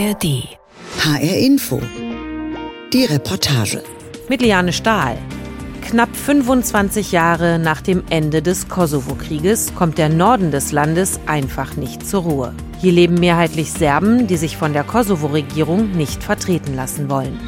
ARD. 0.00 0.48
HR 0.98 1.36
Info. 1.36 1.78
Die 2.90 3.04
Reportage. 3.04 3.82
Mit 4.30 4.40
Liane 4.40 4.72
Stahl. 4.72 5.18
Knapp 5.82 6.16
25 6.16 7.12
Jahre 7.12 7.58
nach 7.58 7.82
dem 7.82 8.04
Ende 8.08 8.40
des 8.40 8.68
Kosovo-Krieges 8.68 9.74
kommt 9.74 9.98
der 9.98 10.08
Norden 10.08 10.52
des 10.52 10.72
Landes 10.72 11.20
einfach 11.26 11.76
nicht 11.76 12.06
zur 12.06 12.22
Ruhe. 12.22 12.54
Hier 12.80 12.92
leben 12.92 13.16
mehrheitlich 13.16 13.72
Serben, 13.72 14.26
die 14.26 14.38
sich 14.38 14.56
von 14.56 14.72
der 14.72 14.84
Kosovo-Regierung 14.84 15.90
nicht 15.90 16.22
vertreten 16.22 16.74
lassen 16.74 17.10
wollen. 17.10 17.38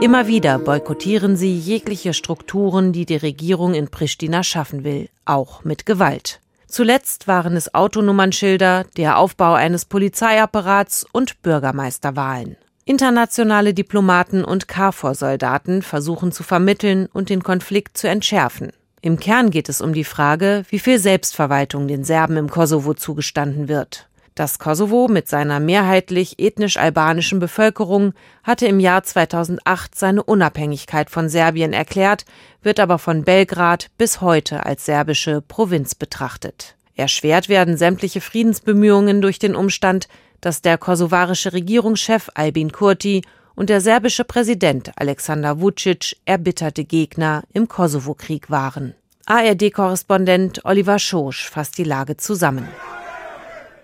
Immer 0.00 0.26
wieder 0.26 0.58
boykottieren 0.58 1.36
sie 1.36 1.56
jegliche 1.56 2.12
Strukturen, 2.12 2.92
die 2.92 3.06
die 3.06 3.16
Regierung 3.16 3.74
in 3.74 3.88
Pristina 3.88 4.42
schaffen 4.42 4.82
will, 4.82 5.08
auch 5.26 5.62
mit 5.62 5.86
Gewalt. 5.86 6.40
Zuletzt 6.70 7.26
waren 7.26 7.56
es 7.56 7.74
Autonummernschilder, 7.74 8.84
der 8.96 9.18
Aufbau 9.18 9.54
eines 9.54 9.86
Polizeiapparats 9.86 11.04
und 11.10 11.42
Bürgermeisterwahlen. 11.42 12.56
Internationale 12.84 13.74
Diplomaten 13.74 14.44
und 14.44 14.68
KFOR-Soldaten 14.68 15.82
versuchen 15.82 16.30
zu 16.30 16.44
vermitteln 16.44 17.08
und 17.12 17.28
den 17.28 17.42
Konflikt 17.42 17.98
zu 17.98 18.08
entschärfen. 18.08 18.70
Im 19.00 19.18
Kern 19.18 19.50
geht 19.50 19.68
es 19.68 19.80
um 19.80 19.92
die 19.92 20.04
Frage, 20.04 20.62
wie 20.68 20.78
viel 20.78 21.00
Selbstverwaltung 21.00 21.88
den 21.88 22.04
Serben 22.04 22.36
im 22.36 22.48
Kosovo 22.48 22.94
zugestanden 22.94 23.66
wird. 23.66 24.08
Das 24.40 24.58
Kosovo 24.58 25.06
mit 25.06 25.28
seiner 25.28 25.60
mehrheitlich 25.60 26.38
ethnisch-albanischen 26.38 27.40
Bevölkerung 27.40 28.14
hatte 28.42 28.66
im 28.66 28.80
Jahr 28.80 29.02
2008 29.02 29.94
seine 29.94 30.22
Unabhängigkeit 30.22 31.10
von 31.10 31.28
Serbien 31.28 31.74
erklärt, 31.74 32.24
wird 32.62 32.80
aber 32.80 32.98
von 32.98 33.24
Belgrad 33.24 33.90
bis 33.98 34.22
heute 34.22 34.64
als 34.64 34.86
serbische 34.86 35.42
Provinz 35.42 35.94
betrachtet. 35.94 36.74
Erschwert 36.96 37.50
werden 37.50 37.76
sämtliche 37.76 38.22
Friedensbemühungen 38.22 39.20
durch 39.20 39.38
den 39.38 39.54
Umstand, 39.54 40.08
dass 40.40 40.62
der 40.62 40.78
kosovarische 40.78 41.52
Regierungschef 41.52 42.30
Albin 42.34 42.72
Kurti 42.72 43.20
und 43.54 43.68
der 43.68 43.82
serbische 43.82 44.24
Präsident 44.24 44.92
Alexander 44.96 45.60
Vucic 45.60 46.16
erbitterte 46.24 46.86
Gegner 46.86 47.42
im 47.52 47.68
Kosovo-Krieg 47.68 48.48
waren. 48.48 48.94
ARD-Korrespondent 49.26 50.64
Oliver 50.64 50.98
Schosch 50.98 51.50
fasst 51.50 51.76
die 51.76 51.84
Lage 51.84 52.16
zusammen. 52.16 52.66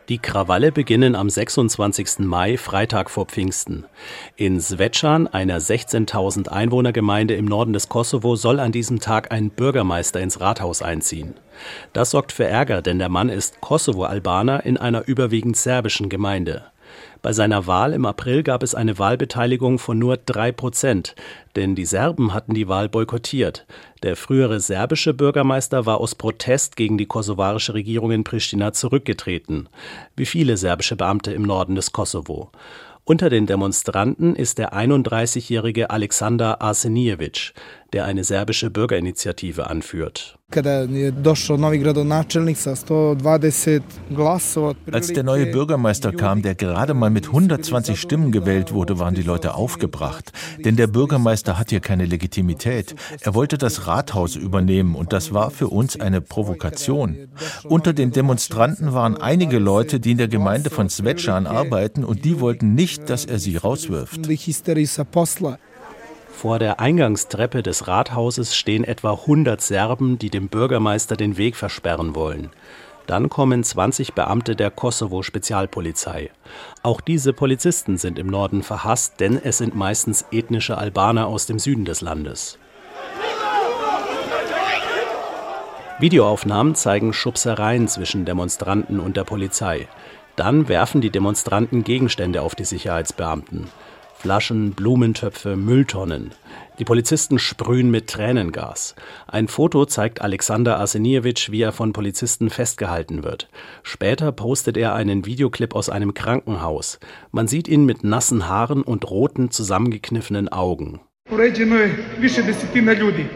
Die 0.09 0.19
Krawalle 0.19 0.71
beginnen 0.71 1.17
am 1.17 1.29
26. 1.29 2.21
Mai, 2.21 2.57
Freitag 2.59 3.11
vor 3.11 3.27
Pfingsten. 3.27 3.87
In 4.37 4.61
Svečan, 4.61 5.27
einer 5.27 5.61
16.000 5.61 6.47
Einwohnergemeinde 6.47 7.35
im 7.35 7.45
Norden 7.45 7.73
des 7.73 7.89
Kosovo, 7.89 8.37
soll 8.37 8.61
an 8.61 8.71
diesem 8.71 9.01
Tag 9.01 9.33
ein 9.33 9.51
Bürgermeister 9.51 10.21
ins 10.21 10.41
Rathaus 10.41 10.81
einziehen. 10.81 11.35
Das 11.93 12.13
sorgt 12.13 12.31
für 12.31 12.45
Ärger, 12.45 12.83
denn 12.83 13.01
der 13.01 13.09
Mann 13.09 13.29
ist 13.29 13.61
Kosovo-Albaner 13.61 14.65
in 14.65 14.77
einer 14.77 15.09
überwiegend 15.09 15.57
serbischen 15.57 16.09
Gemeinde. 16.09 16.67
Bei 17.23 17.33
seiner 17.33 17.67
Wahl 17.67 17.93
im 17.93 18.07
April 18.07 18.43
gab 18.43 18.63
es 18.63 18.75
eine 18.75 18.99
Wahlbeteiligung 18.99 19.79
von 19.79 19.99
nur 19.99 20.17
drei 20.17 20.53
Prozent, 20.53 21.15
denn 21.57 21.75
die 21.75 21.85
Serben 21.85 22.35
hatten 22.35 22.55
die 22.55 22.69
Wahl 22.69 22.89
boykottiert. 22.89 23.67
Der 24.03 24.17
frühere 24.17 24.61
serbische 24.61 25.15
Bürgermeister 25.15 25.87
war 25.87 26.01
aus 26.01 26.15
Protest 26.15 26.77
gegen 26.77 26.99
die 26.99 27.07
kosovarische 27.07 27.75
Regierung 27.75 28.13
in 28.13 28.25
Pristina 28.25 28.73
zurückgetreten, 28.73 29.69
wie 30.17 30.27
viele 30.27 30.57
serbische 30.57 30.97
Beamte 30.97 31.33
im 31.33 31.43
Norden 31.43 31.75
des 31.75 31.93
Kosovo. 31.93 32.51
Unter 33.09 33.31
den 33.31 33.47
Demonstranten 33.47 34.35
ist 34.35 34.59
der 34.59 34.73
31-jährige 34.75 35.91
Alexander 35.91 36.61
Arsenijevic, 36.61 37.55
der 37.93 38.05
eine 38.05 38.25
serbische 38.25 38.69
Bürgerinitiative 38.69 39.71
anführt. 39.71 40.36
Als 44.93 45.13
der 45.13 45.25
neue 45.25 45.47
Bürgermeister 45.47 46.13
kam, 46.13 46.41
der 46.41 46.55
gerade 46.55 46.95
mal 46.95 47.11
mit 47.11 47.27
120 47.27 48.01
Stimmen 48.01 48.31
gewählt 48.31 48.73
wurde, 48.73 48.99
waren 49.01 49.15
die 49.15 49.23
Leute 49.23 49.55
aufgebracht. 49.55 50.33
Denn 50.65 50.77
der 50.77 50.87
Bürgermeister 50.87 51.59
hat 51.59 51.71
hier 51.71 51.81
keine 51.81 52.07
Legitimität. 52.07 52.95
Er 53.21 53.35
wollte 53.35 53.59
das 53.59 53.89
Rathaus 53.89 54.37
übernehmen 54.37 54.95
und 54.95 55.13
das 55.13 55.35
war 55.35 55.51
für 55.51 55.67
uns 55.67 55.99
eine 55.99 56.21
Provokation. 56.21 57.29
Unter 57.65 57.93
den 57.93 58.13
Demonstranten 58.13 58.95
waren 58.95 59.17
einige 59.17 59.59
Leute, 59.59 59.99
die 59.99 60.13
in 60.13 60.19
der 60.19 60.29
Gemeinde 60.29 60.71
von 60.71 60.89
Svečan 60.89 61.47
arbeiten 61.47 62.05
und 62.05 62.25
die 62.25 62.41
wollten 62.41 62.75
nicht, 62.75 63.11
dass 63.11 63.25
er 63.25 63.41
sie 63.41 63.57
rauswirft. 63.57 64.27
Vor 66.37 66.59
der 66.59 66.81
Eingangstreppe 66.81 67.63
des 67.63 67.89
Rathauses 67.89 68.55
stehen 68.55 68.85
etwa 68.85 69.13
100 69.13 69.59
Serben, 69.59 70.19
die 70.19 70.29
dem 70.29 70.49
Bürgermeister 70.49 71.17
den 71.17 71.39
Weg 71.39 71.57
versperren 71.57 72.15
wollen. 72.15 72.51
Dann 73.07 73.31
kommen 73.31 73.65
20 73.65 74.13
Beamte 74.13 74.55
der 74.55 74.71
Kosovo-Spezialpolizei. 74.71 76.31
Auch 76.83 77.01
diese 77.01 77.33
Polizisten 77.33 77.97
sind 77.97 78.19
im 78.19 78.27
Norden 78.27 78.63
verhasst, 78.63 79.19
denn 79.19 79.41
es 79.43 79.57
sind 79.57 79.75
meistens 79.75 80.27
ethnische 80.31 80.77
Albaner 80.77 81.27
aus 81.27 81.47
dem 81.47 81.59
Süden 81.59 81.87
des 81.87 82.03
Landes. 82.03 82.59
Videoaufnahmen 85.99 86.75
zeigen 86.75 87.15
Schubsereien 87.15 87.89
zwischen 87.89 88.27
Demonstranten 88.27 89.01
und 89.01 89.17
der 89.17 89.25
Polizei. 89.25 89.89
Dann 90.37 90.69
werfen 90.69 91.01
die 91.01 91.09
Demonstranten 91.09 91.83
Gegenstände 91.83 92.43
auf 92.43 92.55
die 92.55 92.67
Sicherheitsbeamten. 92.67 93.69
Flaschen, 94.27 94.73
Blumentöpfe, 94.73 95.55
Mülltonnen. 95.55 96.33
Die 96.81 96.85
Polizisten 96.85 97.39
sprühen 97.39 97.93
mit 97.93 98.09
Tränengas. 98.09 98.97
Ein 99.29 99.47
Foto 99.47 99.87
zeigt 99.87 100.21
Alexander 100.21 100.81
Arsenijevic, 100.81 101.53
wie 101.53 101.63
er 101.63 101.71
von 101.71 101.93
Polizisten 101.93 102.51
festgehalten 102.51 103.23
wird. 103.23 103.49
Später 103.85 104.33
postet 104.33 104.77
er 104.79 104.97
einen 104.97 105.27
Videoclip 105.27 105.77
aus 105.77 105.89
einem 105.89 106.13
Krankenhaus. 106.13 106.99
Man 107.31 107.47
sieht 107.47 107.69
ihn 107.69 107.85
mit 107.85 108.03
nassen 108.03 108.49
Haaren 108.49 108.83
und 108.83 109.09
roten, 109.09 109.53
zusammengekniffenen 109.53 110.49
Augen. 110.49 110.99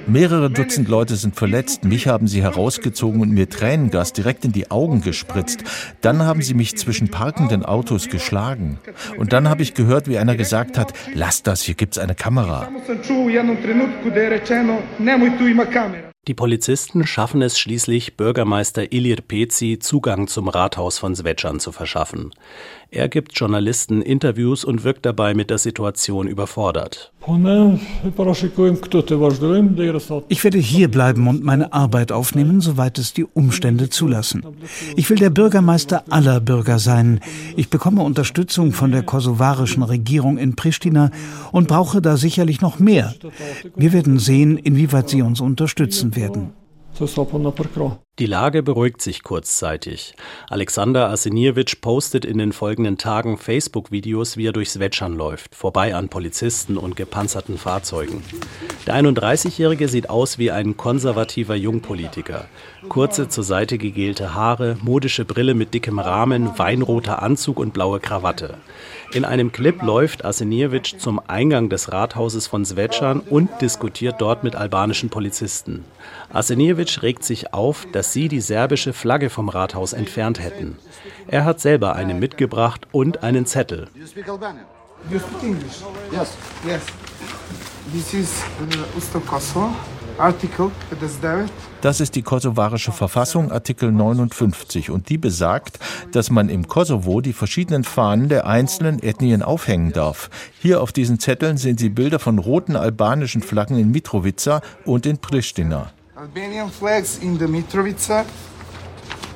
Mehrere 0.06 0.50
Dutzend 0.50 0.88
Leute 0.88 1.16
sind 1.16 1.36
verletzt. 1.36 1.84
Mich 1.84 2.06
haben 2.06 2.28
sie 2.28 2.42
herausgezogen 2.42 3.20
und 3.20 3.30
mir 3.30 3.48
Tränengas 3.48 4.12
direkt 4.12 4.44
in 4.44 4.52
die 4.52 4.70
Augen 4.70 5.00
gespritzt. 5.02 5.64
Dann 6.00 6.22
haben 6.22 6.42
sie 6.42 6.54
mich 6.54 6.76
zwischen 6.76 7.08
parkenden 7.08 7.64
Autos 7.64 8.08
geschlagen. 8.08 8.78
Und 9.18 9.32
dann 9.32 9.48
habe 9.48 9.62
ich 9.62 9.74
gehört, 9.74 10.08
wie 10.08 10.18
einer 10.18 10.36
gesagt 10.36 10.78
hat, 10.78 10.92
lass 11.14 11.42
das, 11.42 11.62
hier 11.62 11.74
gibt's 11.74 11.98
eine 11.98 12.14
Kamera. 12.14 12.68
Die 16.28 16.34
Polizisten 16.34 17.06
schaffen 17.06 17.40
es 17.40 17.58
schließlich, 17.58 18.18
Bürgermeister 18.18 18.92
Ilir 18.92 19.22
Pezi 19.22 19.78
Zugang 19.80 20.28
zum 20.28 20.48
Rathaus 20.48 20.98
von 20.98 21.14
Svečan 21.14 21.60
zu 21.60 21.72
verschaffen. 21.72 22.32
Er 22.92 23.08
gibt 23.08 23.38
Journalisten 23.38 24.02
Interviews 24.02 24.64
und 24.64 24.82
wirkt 24.82 25.06
dabei 25.06 25.32
mit 25.32 25.48
der 25.50 25.58
Situation 25.58 26.26
überfordert. 26.26 27.12
Ich 30.28 30.44
werde 30.44 30.58
hier 30.58 30.90
bleiben 30.90 31.28
und 31.28 31.44
meine 31.44 31.72
Arbeit 31.72 32.10
aufnehmen, 32.10 32.60
soweit 32.60 32.98
es 32.98 33.12
die 33.12 33.24
Umstände 33.24 33.90
zulassen. 33.90 34.44
Ich 34.96 35.08
will 35.08 35.18
der 35.18 35.30
Bürgermeister 35.30 36.02
aller 36.10 36.40
Bürger 36.40 36.80
sein. 36.80 37.20
Ich 37.56 37.70
bekomme 37.70 38.02
Unterstützung 38.02 38.72
von 38.72 38.90
der 38.90 39.04
kosovarischen 39.04 39.84
Regierung 39.84 40.36
in 40.36 40.56
Pristina 40.56 41.12
und 41.52 41.68
brauche 41.68 42.02
da 42.02 42.16
sicherlich 42.16 42.60
noch 42.60 42.80
mehr. 42.80 43.14
Wir 43.76 43.92
werden 43.92 44.18
sehen, 44.18 44.58
inwieweit 44.58 45.08
sie 45.10 45.22
uns 45.22 45.40
unterstützen 45.40 46.16
werden. 46.16 46.50
Die 48.20 48.26
Lage 48.26 48.62
beruhigt 48.62 49.00
sich 49.00 49.22
kurzzeitig. 49.22 50.14
Alexander 50.50 51.08
Arsenijevic 51.08 51.80
postet 51.80 52.26
in 52.26 52.36
den 52.36 52.52
folgenden 52.52 52.98
Tagen 52.98 53.38
Facebook-Videos, 53.38 54.36
wie 54.36 54.46
er 54.46 54.52
durch 54.52 54.68
Svečan 54.68 55.14
läuft, 55.14 55.54
vorbei 55.54 55.94
an 55.94 56.10
Polizisten 56.10 56.76
und 56.76 56.96
gepanzerten 56.96 57.56
Fahrzeugen. 57.56 58.22
Der 58.86 58.94
31-Jährige 58.96 59.88
sieht 59.88 60.10
aus 60.10 60.36
wie 60.36 60.50
ein 60.50 60.76
konservativer 60.76 61.54
Jungpolitiker. 61.54 62.44
Kurze 62.90 63.30
zur 63.30 63.44
Seite 63.44 63.78
gegelte 63.78 64.34
Haare, 64.34 64.76
modische 64.82 65.24
Brille 65.24 65.54
mit 65.54 65.72
dickem 65.72 65.98
Rahmen, 65.98 66.58
weinroter 66.58 67.22
Anzug 67.22 67.58
und 67.58 67.72
blaue 67.72 68.00
Krawatte. 68.00 68.58
In 69.12 69.24
einem 69.24 69.50
Clip 69.50 69.82
läuft 69.82 70.24
Arsenijevic 70.24 71.00
zum 71.00 71.20
Eingang 71.26 71.68
des 71.68 71.90
Rathauses 71.90 72.46
von 72.46 72.64
Svečan 72.64 73.20
und 73.20 73.48
diskutiert 73.60 74.20
dort 74.20 74.44
mit 74.44 74.54
albanischen 74.54 75.10
Polizisten. 75.10 75.84
Arsenijevic 76.32 77.02
regt 77.02 77.24
sich 77.24 77.52
auf, 77.52 77.86
dass 77.92 78.09
sie 78.12 78.28
die 78.28 78.40
serbische 78.40 78.92
Flagge 78.92 79.30
vom 79.30 79.48
Rathaus 79.48 79.92
entfernt 79.92 80.40
hätten. 80.40 80.76
Er 81.28 81.44
hat 81.44 81.60
selber 81.60 81.94
eine 81.94 82.14
mitgebracht 82.14 82.86
und 82.92 83.22
einen 83.22 83.46
Zettel. 83.46 83.88
Das 91.80 92.00
ist 92.00 92.14
die 92.14 92.22
kosovarische 92.22 92.92
Verfassung, 92.92 93.50
Artikel 93.50 93.90
59, 93.90 94.90
und 94.90 95.08
die 95.08 95.16
besagt, 95.16 95.78
dass 96.12 96.30
man 96.30 96.50
im 96.50 96.68
Kosovo 96.68 97.20
die 97.22 97.32
verschiedenen 97.32 97.84
Fahnen 97.84 98.28
der 98.28 98.46
einzelnen 98.46 99.02
Ethnien 99.02 99.42
aufhängen 99.42 99.92
darf. 99.92 100.28
Hier 100.60 100.82
auf 100.82 100.92
diesen 100.92 101.18
Zetteln 101.18 101.56
sehen 101.56 101.78
Sie 101.78 101.88
Bilder 101.88 102.18
von 102.18 102.38
roten 102.38 102.76
albanischen 102.76 103.42
Flaggen 103.42 103.78
in 103.78 103.90
Mitrovica 103.90 104.60
und 104.84 105.06
in 105.06 105.18
Pristina. 105.18 105.90
Albanian 106.20 106.68
flags 106.68 107.18
in 107.22 107.38
the 107.38 107.46
Mitrovica, 107.46 108.26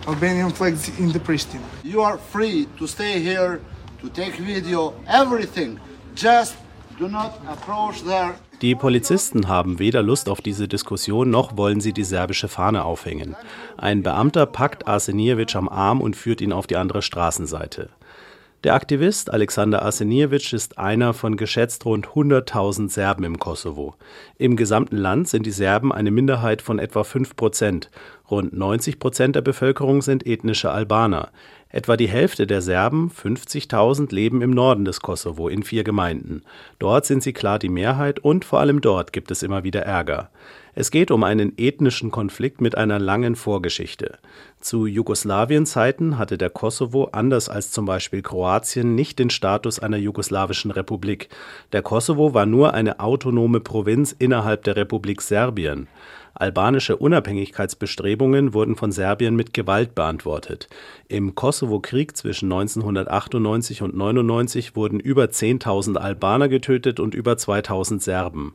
Albanian 0.07 0.51
flags 0.51 0.91
in 0.99 1.11
the 1.11 1.19
Pristina. 1.19 1.63
You 1.83 2.03
are 2.03 2.19
free 2.19 2.69
to 2.79 2.87
stay 2.87 3.21
here 3.21 3.61
to 4.03 4.09
take 4.11 4.35
video, 4.35 4.93
everything. 5.07 5.81
Just 6.15 6.57
do 6.99 7.09
not 7.09 7.41
approach 7.49 8.05
there. 8.05 8.35
Die 8.61 8.75
Polizisten 8.75 9.49
haben 9.49 9.79
weder 9.79 10.03
Lust 10.03 10.29
auf 10.29 10.43
diese 10.43 10.69
Diskussion 10.69 11.31
noch 11.31 11.57
wollen 11.57 11.81
sie 11.81 11.95
die 11.95 12.05
serbische 12.05 12.49
Fahne 12.49 12.85
aufhängen. 12.85 13.35
Ein 13.79 14.03
Beamter 14.03 14.45
packt 14.45 14.87
Arsenijevic 14.87 15.57
am 15.57 15.71
Arm 15.71 16.03
und 16.03 16.17
führt 16.17 16.43
ihn 16.43 16.53
auf 16.53 16.67
die 16.67 16.77
andere 16.77 17.01
Straßenseite. 17.01 17.89
Der 18.65 18.73
Aktivist 18.73 19.31
Alexander 19.31 19.83
Arsenijevic 19.83 20.55
ist 20.55 20.79
einer 20.79 21.13
von 21.13 21.37
geschätzt 21.37 21.85
rund 21.85 22.07
100.000 22.09 22.89
Serben 22.89 23.25
im 23.25 23.39
Kosovo. 23.39 23.95
Im 24.39 24.57
gesamten 24.57 24.97
Land 24.97 25.29
sind 25.29 25.45
die 25.45 25.51
Serben 25.51 25.93
eine 25.93 26.11
Minderheit 26.11 26.63
von 26.63 26.79
etwa 26.79 27.05
5 27.05 27.37
Prozent. 27.37 27.91
Rund 28.31 28.55
90 28.55 28.99
Prozent 28.99 29.37
der 29.37 29.43
Bevölkerung 29.43 30.01
sind 30.01 30.27
ethnische 30.27 30.71
Albaner. 30.71 31.29
Etwa 31.69 31.99
die 31.99 32.09
Hälfte 32.09 32.47
der 32.47 32.63
Serben, 32.63 33.11
50.000, 33.11 34.15
leben 34.15 34.41
im 34.41 34.53
Norden 34.53 34.87
des 34.87 35.01
Kosovo 35.01 35.49
in 35.49 35.63
vier 35.63 35.85
Gemeinden. 35.85 36.43
Dort 36.79 37.05
sind 37.05 37.23
sie 37.23 37.35
klar 37.35 37.59
die 37.59 37.69
Mehrheit 37.69 38.19
und 38.21 38.47
vor 38.47 38.61
allem 38.61 38.81
dort 38.81 39.13
gibt 39.13 39.31
es 39.31 39.43
immer 39.43 39.65
wieder 39.65 39.83
Ärger. 39.83 40.31
Es 40.77 40.91
geht 40.91 41.11
um 41.13 41.23
einen 41.23 41.53
ethnischen 41.57 42.11
Konflikt 42.11 42.61
mit 42.61 42.77
einer 42.77 42.99
langen 42.99 43.37
Vorgeschichte. 43.37 44.19
Zu 44.61 44.87
Jugoslawien-Zeiten 44.87 46.19
hatte 46.19 46.37
der 46.37 46.51
Kosovo 46.51 47.11
anders 47.13 47.49
als 47.49 47.71
zum 47.71 47.87
Beispiel 47.87 48.23
Kroatien 48.23 48.95
nicht 48.97 49.21
den 49.21 49.31
Status 49.31 49.79
einer 49.79 49.99
jugoslawischen 49.99 50.73
Republik. 50.73 51.29
Der 51.73 51.83
Kosovo 51.83 52.35
war 52.35 52.47
nur 52.47 52.75
eine 52.75 52.99
autonome 52.99 53.61
Provinz 53.61 54.15
innerhalb 54.19 54.65
der 54.65 54.75
Republik 54.75 55.23
Serbien. 55.23 55.87
Albanische 56.35 56.97
Unabhängigkeitsbestrebungen 56.97 58.55
wurden 58.55 58.75
von 58.75 58.91
Serbien 58.91 59.37
mit 59.37 59.55
Gewalt 59.55 59.95
beantwortet. 59.95 60.69
Im 61.07 61.37
Kosovo-Krieg 61.37 62.17
zwischen 62.17 62.53
1998 62.53 63.83
und 63.83 63.93
1999 63.93 64.75
wurden 64.75 64.99
über 64.99 65.27
10.000 65.27 65.97
Albaner 65.97 66.49
getötet 66.49 66.99
und 66.99 67.15
über 67.15 67.35
2.000 67.35 68.01
Serben. 68.01 68.55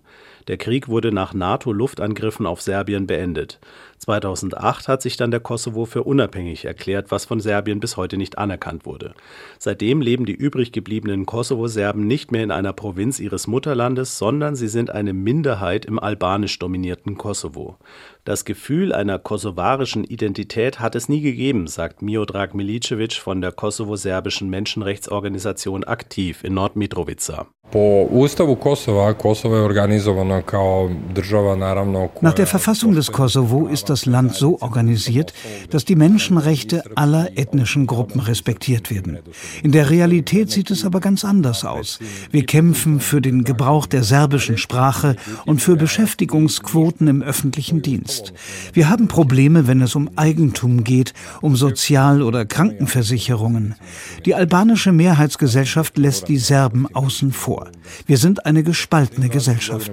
Der 0.50 0.58
Krieg 0.58 0.88
wurde 0.88 1.12
nach 1.12 1.36
NATO-Luftangriffen 1.36 2.48
auf 2.48 2.60
Serbien 2.60 3.06
beendet. 3.06 3.60
2008 4.00 4.88
hat 4.88 5.04
sich 5.04 5.16
dann 5.16 5.30
der 5.30 5.42
Kosovo 5.42 5.86
für 5.86 6.02
unabhängig 6.02 6.66
erklärt, 6.66 7.12
was 7.12 7.26
von 7.26 7.40
Serbien 7.40 7.80
bis 7.80 7.98
heute 7.98 8.18
nicht 8.18 8.40
anerkannt 8.40 8.84
wurde. 8.88 9.14
Seitdem 9.60 10.02
leben 10.02 10.26
die 10.26 10.34
übrig 10.34 10.72
gebliebenen 10.72 11.28
Kosovo-Serben 11.28 12.08
nicht 12.08 12.32
mehr 12.32 12.44
in 12.44 12.50
einer 12.50 12.74
Provinz 12.74 13.20
ihres 13.20 13.46
Mutterlandes, 13.46 14.18
sondern 14.18 14.56
sie 14.56 14.70
sind 14.70 14.90
eine 14.90 15.14
Minderheit 15.14 15.86
im 15.86 16.00
albanisch 16.00 16.58
dominierten 16.58 17.16
Kosovo. 17.16 17.78
Das 18.30 18.46
Gefühl 18.46 18.94
einer 18.94 19.18
kosovarischen 19.18 20.04
Identität 20.04 20.80
hat 20.80 20.94
es 20.94 21.10
nie 21.10 21.22
gegeben, 21.22 21.66
sagt 21.66 22.04
Miodrag 22.04 22.54
Milicevic 22.54 23.14
von 23.14 23.42
der 23.42 23.52
kosovo-serbischen 23.52 24.52
Menschenrechtsorganisation 24.52 25.84
Aktiv 25.84 26.44
in 26.44 26.54
Nordmitrovica. 26.54 27.48
Nach 32.22 32.34
der 32.34 32.48
Verfassung 32.48 32.96
des 32.96 33.12
Kosovo 33.12 33.68
ist 33.68 33.90
das 33.90 34.06
Land 34.08 34.34
so 34.34 34.60
organisiert, 34.60 35.34
dass 35.70 35.86
die 35.86 35.96
Menschenrechte 35.96 36.84
aller 36.96 37.38
ethnischen 37.38 37.86
Gruppen 37.86 38.22
respektiert 38.22 38.90
werden. 38.90 39.20
In 39.62 39.72
der 39.72 39.92
Realität 39.92 40.50
sieht 40.50 40.72
es 40.72 40.84
aber 40.84 41.00
ganz 41.00 41.24
anders 41.24 41.64
aus. 41.64 42.00
Wir 42.32 42.46
kämpfen 42.48 43.00
für 43.00 43.22
den 43.22 43.44
Gebrauch 43.44 43.86
der 43.86 44.04
serbischen 44.04 44.58
Sprache 44.58 45.16
und 45.46 45.62
für 45.62 45.76
Beschäftigungsquoten 45.76 47.08
im 47.08 47.22
öffentlichen 47.22 47.84
Dienst. 47.84 48.19
Wir 48.74 48.90
haben 48.90 49.08
Probleme, 49.08 49.68
wenn 49.68 49.82
es 49.82 49.96
um 49.96 50.10
Eigentum 50.16 50.84
geht, 50.84 51.14
um 51.42 51.56
Sozial- 51.56 52.22
oder 52.22 52.46
Krankenversicherungen. 52.46 53.76
Die 54.26 54.36
albanische 54.36 54.92
Mehrheitsgesellschaft 54.92 55.98
lässt 55.98 56.28
die 56.28 56.38
Serben 56.38 56.88
außen 56.94 57.32
vor. 57.32 57.70
Wir 58.06 58.18
sind 58.18 58.46
eine 58.46 58.64
gespaltene 58.64 59.30
Gesellschaft. 59.30 59.92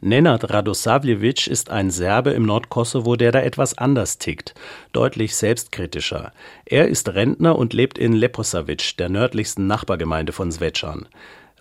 Nenad 0.00 0.50
Radosavljevic 0.50 1.46
ist 1.46 1.70
ein 1.70 1.90
Serbe 1.90 2.30
im 2.30 2.46
Nordkosovo, 2.46 3.16
der 3.16 3.32
da 3.32 3.40
etwas 3.40 3.76
anders 3.78 4.18
tickt, 4.18 4.54
deutlich 4.92 5.36
selbstkritischer. 5.36 6.32
Er 6.64 6.88
ist 6.88 7.08
Rentner 7.08 7.56
und 7.56 7.72
lebt 7.72 7.98
in 7.98 8.12
Leposavic, 8.12 8.96
der 8.98 9.08
nördlichsten 9.08 9.66
Nachbargemeinde 9.66 10.32
von 10.32 10.50
Zvečan. 10.50 11.06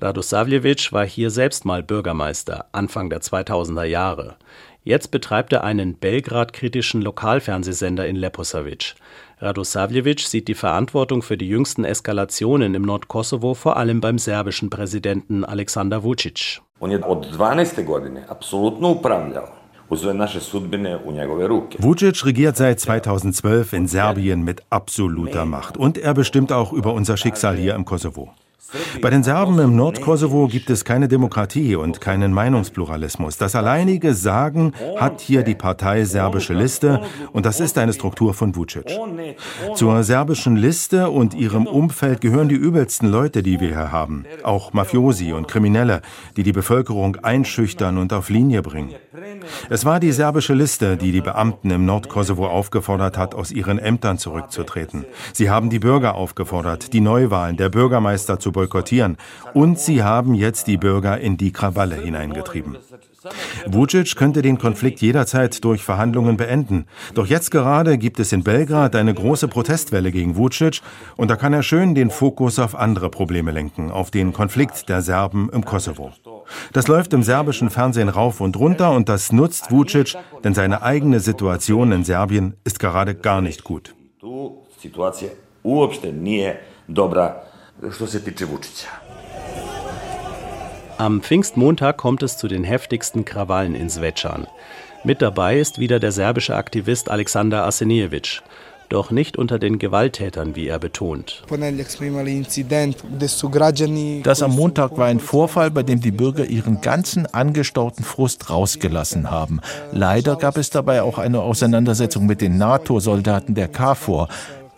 Radosavljevic 0.01 0.94
war 0.94 1.06
hier 1.06 1.30
selbst 1.30 1.66
mal 1.66 1.84
Bürgermeister, 1.84 2.68
Anfang 2.72 3.10
der 3.10 3.19
2000er 3.19 3.84
Jahre. 3.84 4.38
Jetzt 4.81 5.12
betreibt 5.12 5.51
er 5.51 5.66
einen 5.66 5.96
Belgrad-kritischen 5.96 7.01
Lokalfernsehsender 7.01 8.07
in 8.07 8.16
Leposavic. 8.16 8.96
Radosavljevic 9.40 10.22
sieht 10.22 10.48
die 10.48 10.54
Verantwortung 10.54 11.22
für 11.22 11.36
die 11.36 11.50
jüngsten 11.50 11.84
Eskalationen 11.84 12.75
im 12.75 12.84
Nordkosovo 12.84 13.54
vor 13.56 13.75
allem 13.75 14.00
beim 14.00 14.18
serbischen 14.18 14.69
Präsidenten 14.69 15.44
Aleksandar 15.44 16.02
Vučić. 16.02 16.62
Vucic 21.80 22.25
regiert 22.25 22.57
seit 22.57 22.80
2012 22.80 23.74
in 23.74 23.88
Serbien 23.88 24.44
mit 24.44 24.63
absoluter 24.69 25.45
Macht 25.45 25.78
und 25.78 25.98
er 25.98 26.13
bestimmt 26.13 26.54
auch 26.54 26.72
über 26.72 26.94
unser 26.94 27.18
Schicksal 27.18 27.57
hier 27.57 27.75
im 27.75 27.84
Kosovo. 27.84 28.30
Bei 29.02 29.10
den 29.10 29.24
Serben 29.24 29.58
im 29.60 29.76
Nordkosovo 29.76 30.48
gibt 30.48 30.70
es 30.70 30.84
keine 30.84 31.08
Demokratie 31.08 31.76
und 31.76 32.02
keinen 32.02 32.34
Meinungspluralismus. 32.34 33.38
Das 33.38 33.56
alleinige 33.56 34.14
Sagen 34.14 34.74
hat 34.98 35.22
hier 35.22 35.44
die 35.44 35.56
Partei 35.56 36.04
Serbische 36.04 36.54
Liste 36.54 37.02
und 37.32 37.46
das 37.46 37.60
ist 37.62 37.78
eine 37.78 37.94
Struktur 37.94 38.34
von 38.34 38.56
Vucic. 38.56 38.86
Zur 39.76 40.04
serbischen 40.04 40.56
Liste 40.56 41.10
und 41.10 41.34
ihrem 41.34 41.68
Umfeld 41.68 42.22
gehören 42.22 42.50
die 42.50 42.56
übelsten 42.56 43.10
Leute, 43.10 43.44
die 43.44 43.60
wir 43.60 43.70
hier 43.70 43.92
haben. 43.92 44.26
Auch 44.44 44.74
Mafiosi 44.74 45.32
und 45.32 45.48
Kriminelle, 45.48 46.02
die 46.36 46.44
die 46.44 46.52
Bevölkerung 46.54 47.16
einschüchtern 47.18 47.98
und 47.98 48.14
auf 48.14 48.30
Linie 48.30 48.62
bringen. 48.62 48.94
Es 49.70 49.86
war 49.86 50.00
die 50.00 50.12
serbische 50.12 50.54
Liste, 50.54 50.98
die 50.98 51.12
die 51.12 51.22
Beamten 51.22 51.72
im 51.72 51.86
Nordkosovo 51.86 52.48
aufgefordert 52.48 53.18
hat, 53.18 53.36
aus 53.36 53.52
ihren 53.52 53.80
Ämtern 53.80 54.18
zurückzutreten. 54.18 55.06
Sie 55.34 55.50
haben 55.50 55.70
die 55.70 55.80
Bürger 55.80 56.16
aufgefordert, 56.16 56.94
die 56.94 57.02
Neuwahlen 57.02 57.58
der 57.58 57.70
Bürgermeister 57.70 58.40
zu 58.40 58.49
boykottieren. 58.51 59.18
Und 59.54 59.80
sie 59.80 60.04
haben 60.04 60.34
jetzt 60.34 60.68
die 60.68 60.78
Bürger 60.78 61.19
in 61.19 61.38
die 61.38 61.51
Krawalle 61.51 61.96
hineingetrieben. 61.96 62.78
Vucic 63.66 64.16
könnte 64.16 64.42
den 64.42 64.57
Konflikt 64.57 65.01
jederzeit 65.01 65.63
durch 65.63 65.84
Verhandlungen 65.84 66.38
beenden. 66.38 66.86
Doch 67.13 67.28
jetzt 67.28 67.51
gerade 67.51 67.98
gibt 67.98 68.19
es 68.19 68.31
in 68.31 68.44
Belgrad 68.44 68.96
eine 68.96 69.13
große 69.13 69.48
Protestwelle 69.48 70.12
gegen 70.12 70.38
Vucic 70.38 70.81
und 71.18 71.30
da 71.30 71.35
kann 71.35 71.54
er 71.54 71.64
schön 71.64 71.95
den 71.95 72.12
Fokus 72.12 72.59
auf 72.59 72.76
andere 72.76 73.09
Probleme 73.09 73.52
lenken, 73.52 73.92
auf 73.92 74.09
den 74.09 74.31
Konflikt 74.31 74.88
der 74.88 75.02
Serben 75.02 75.50
im 75.52 75.66
Kosovo. 75.66 76.14
Das 76.71 76.88
läuft 76.88 77.14
im 77.14 77.24
serbischen 77.24 77.69
Fernsehen 77.69 78.09
rauf 78.09 78.40
und 78.40 78.57
runter 78.57 78.92
und 78.92 79.09
das 79.09 79.31
nutzt 79.31 79.69
Vucic, 79.69 80.16
denn 80.44 80.54
seine 80.54 80.81
eigene 80.81 81.19
Situation 81.19 81.92
in 81.92 82.06
Serbien 82.06 82.56
ist 82.64 82.80
gerade 82.80 83.16
gar 83.16 83.42
nicht 83.42 83.64
gut. 83.64 83.94
Situacija 84.81 85.30
uopšte 85.64 86.12
nije 86.12 86.62
dobra 86.88 87.44
što 87.92 88.07
se 88.07 88.24
tiče 88.24 88.45
Vučića. 88.45 88.88
Am 90.98 91.19
Pfingstmontag 91.19 91.95
kommt 91.95 92.24
es 92.24 92.42
zu 92.42 92.48
den 92.48 92.64
heftigsten 92.64 93.24
Krawallen 93.24 93.76
in 93.76 93.90
Svečan. 93.90 94.45
Mit 95.06 95.21
dabei 95.21 95.62
ist 95.62 95.78
wieder 95.78 96.00
der 96.00 96.12
serbische 96.12 96.56
Aktivist 96.56 97.09
Alexander 97.09 97.64
Arsenijevic. 97.64 98.42
Doch 98.90 99.12
nicht 99.12 99.38
unter 99.38 99.59
den 99.59 99.78
Gewalttätern, 99.78 100.56
wie 100.56 100.68
er 100.68 100.80
betont. 100.80 101.44
Das 104.24 104.42
am 104.42 104.56
Montag 104.56 104.98
war 104.98 105.06
ein 105.06 105.19
Vorfall, 105.19 105.69
bei 105.71 105.83
dem 105.83 106.02
die 106.02 106.12
Bürger 106.12 106.45
ihren 106.45 106.81
ganzen 106.81 107.28
angestauten 107.28 108.04
Frust 108.04 108.50
rausgelassen 108.50 109.30
haben. 109.30 109.62
Leider 109.92 110.36
gab 110.36 110.57
es 110.57 110.71
dabei 110.71 111.04
auch 111.04 111.19
eine 111.19 111.42
Auseinandersetzung 111.42 112.26
mit 112.26 112.42
den 112.42 112.57
NATO-Soldaten 112.57 113.54
der 113.54 113.68
KFOR. 113.68 114.28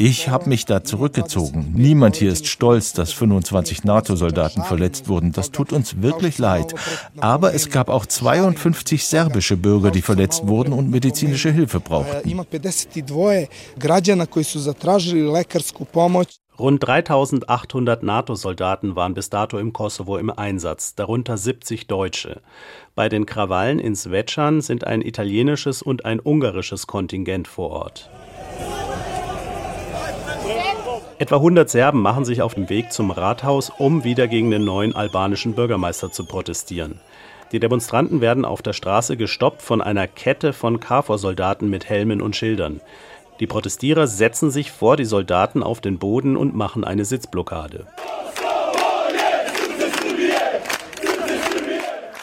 Ich 0.04 0.30
habe 0.30 0.50
mich 0.50 0.66
da 0.66 0.84
zurückgezogen. 0.84 1.74
Niemand 1.76 2.16
hier 2.16 2.32
ist 2.32 2.48
stolz, 2.48 2.92
dass 2.94 3.14
25 3.14 3.84
NATO-Soldaten 3.84 4.64
verletzt 4.64 5.08
wurden. 5.08 5.32
Das 5.32 5.52
tut 5.52 5.72
uns 5.72 6.02
wirklich 6.02 6.40
leid. 6.40 6.74
Aber 7.20 7.54
es 7.54 7.70
gab 7.70 7.88
auch 7.88 8.08
52 8.08 9.06
serbische 9.06 9.58
Bürger, 9.58 9.92
die 9.92 10.02
verletzt 10.02 10.48
wurden 10.48 10.74
und 10.74 10.90
medizinische 10.90 11.52
Hilfe 11.52 11.80
brauchten. 11.80 12.28
Rund 16.58 16.88
3800 16.88 18.02
NATO-Soldaten 18.02 18.96
waren 18.96 19.14
bis 19.14 19.30
dato 19.30 19.60
im 19.60 19.72
Kosovo 19.72 20.18
im 20.18 20.32
Einsatz, 20.32 20.96
darunter 20.96 21.38
70 21.38 21.86
Deutsche. 21.86 22.42
Bei 22.96 23.08
den 23.08 23.28
Krawallen 23.28 23.78
in 23.78 23.96
Svečan 23.96 24.62
sind 24.62 24.84
ein 24.84 25.04
italienisches 25.04 25.84
und 25.84 26.06
ein 26.06 26.20
ungarisches 26.20 26.88
Kontingent 26.88 27.48
vor 27.48 27.70
Ort. 27.70 28.10
Etwa 31.22 31.36
100 31.36 31.70
Serben 31.70 32.02
machen 32.02 32.26
sich 32.26 32.42
auf 32.42 32.56
den 32.56 32.68
Weg 32.68 32.92
zum 32.92 33.12
Rathaus, 33.12 33.72
um 33.78 34.04
wieder 34.04 34.28
gegen 34.28 34.50
den 34.50 34.66
neuen 34.66 34.96
albanischen 34.96 35.54
Bürgermeister 35.54 36.12
zu 36.12 36.26
protestieren. 36.26 37.00
Die 37.52 37.60
Demonstranten 37.60 38.22
werden 38.22 38.44
auf 38.44 38.64
der 38.64 38.74
Straße 38.74 39.18
gestoppt 39.18 39.62
von 39.62 39.84
einer 39.84 40.08
Kette 40.08 40.52
von 40.52 40.80
KFOR-Soldaten 40.80 41.70
mit 41.70 41.88
Helmen 41.88 42.24
und 42.24 42.36
Schildern. 42.36 42.82
Die 43.40 43.46
Protestierer 43.46 44.08
setzen 44.08 44.50
sich 44.50 44.72
vor 44.72 44.98
die 44.98 45.06
Soldaten 45.06 45.62
auf 45.62 45.80
den 45.80 46.00
Boden 46.00 46.36
und 46.36 46.56
machen 46.56 46.84
eine 46.84 47.06
Sitzblockade. 47.06 47.86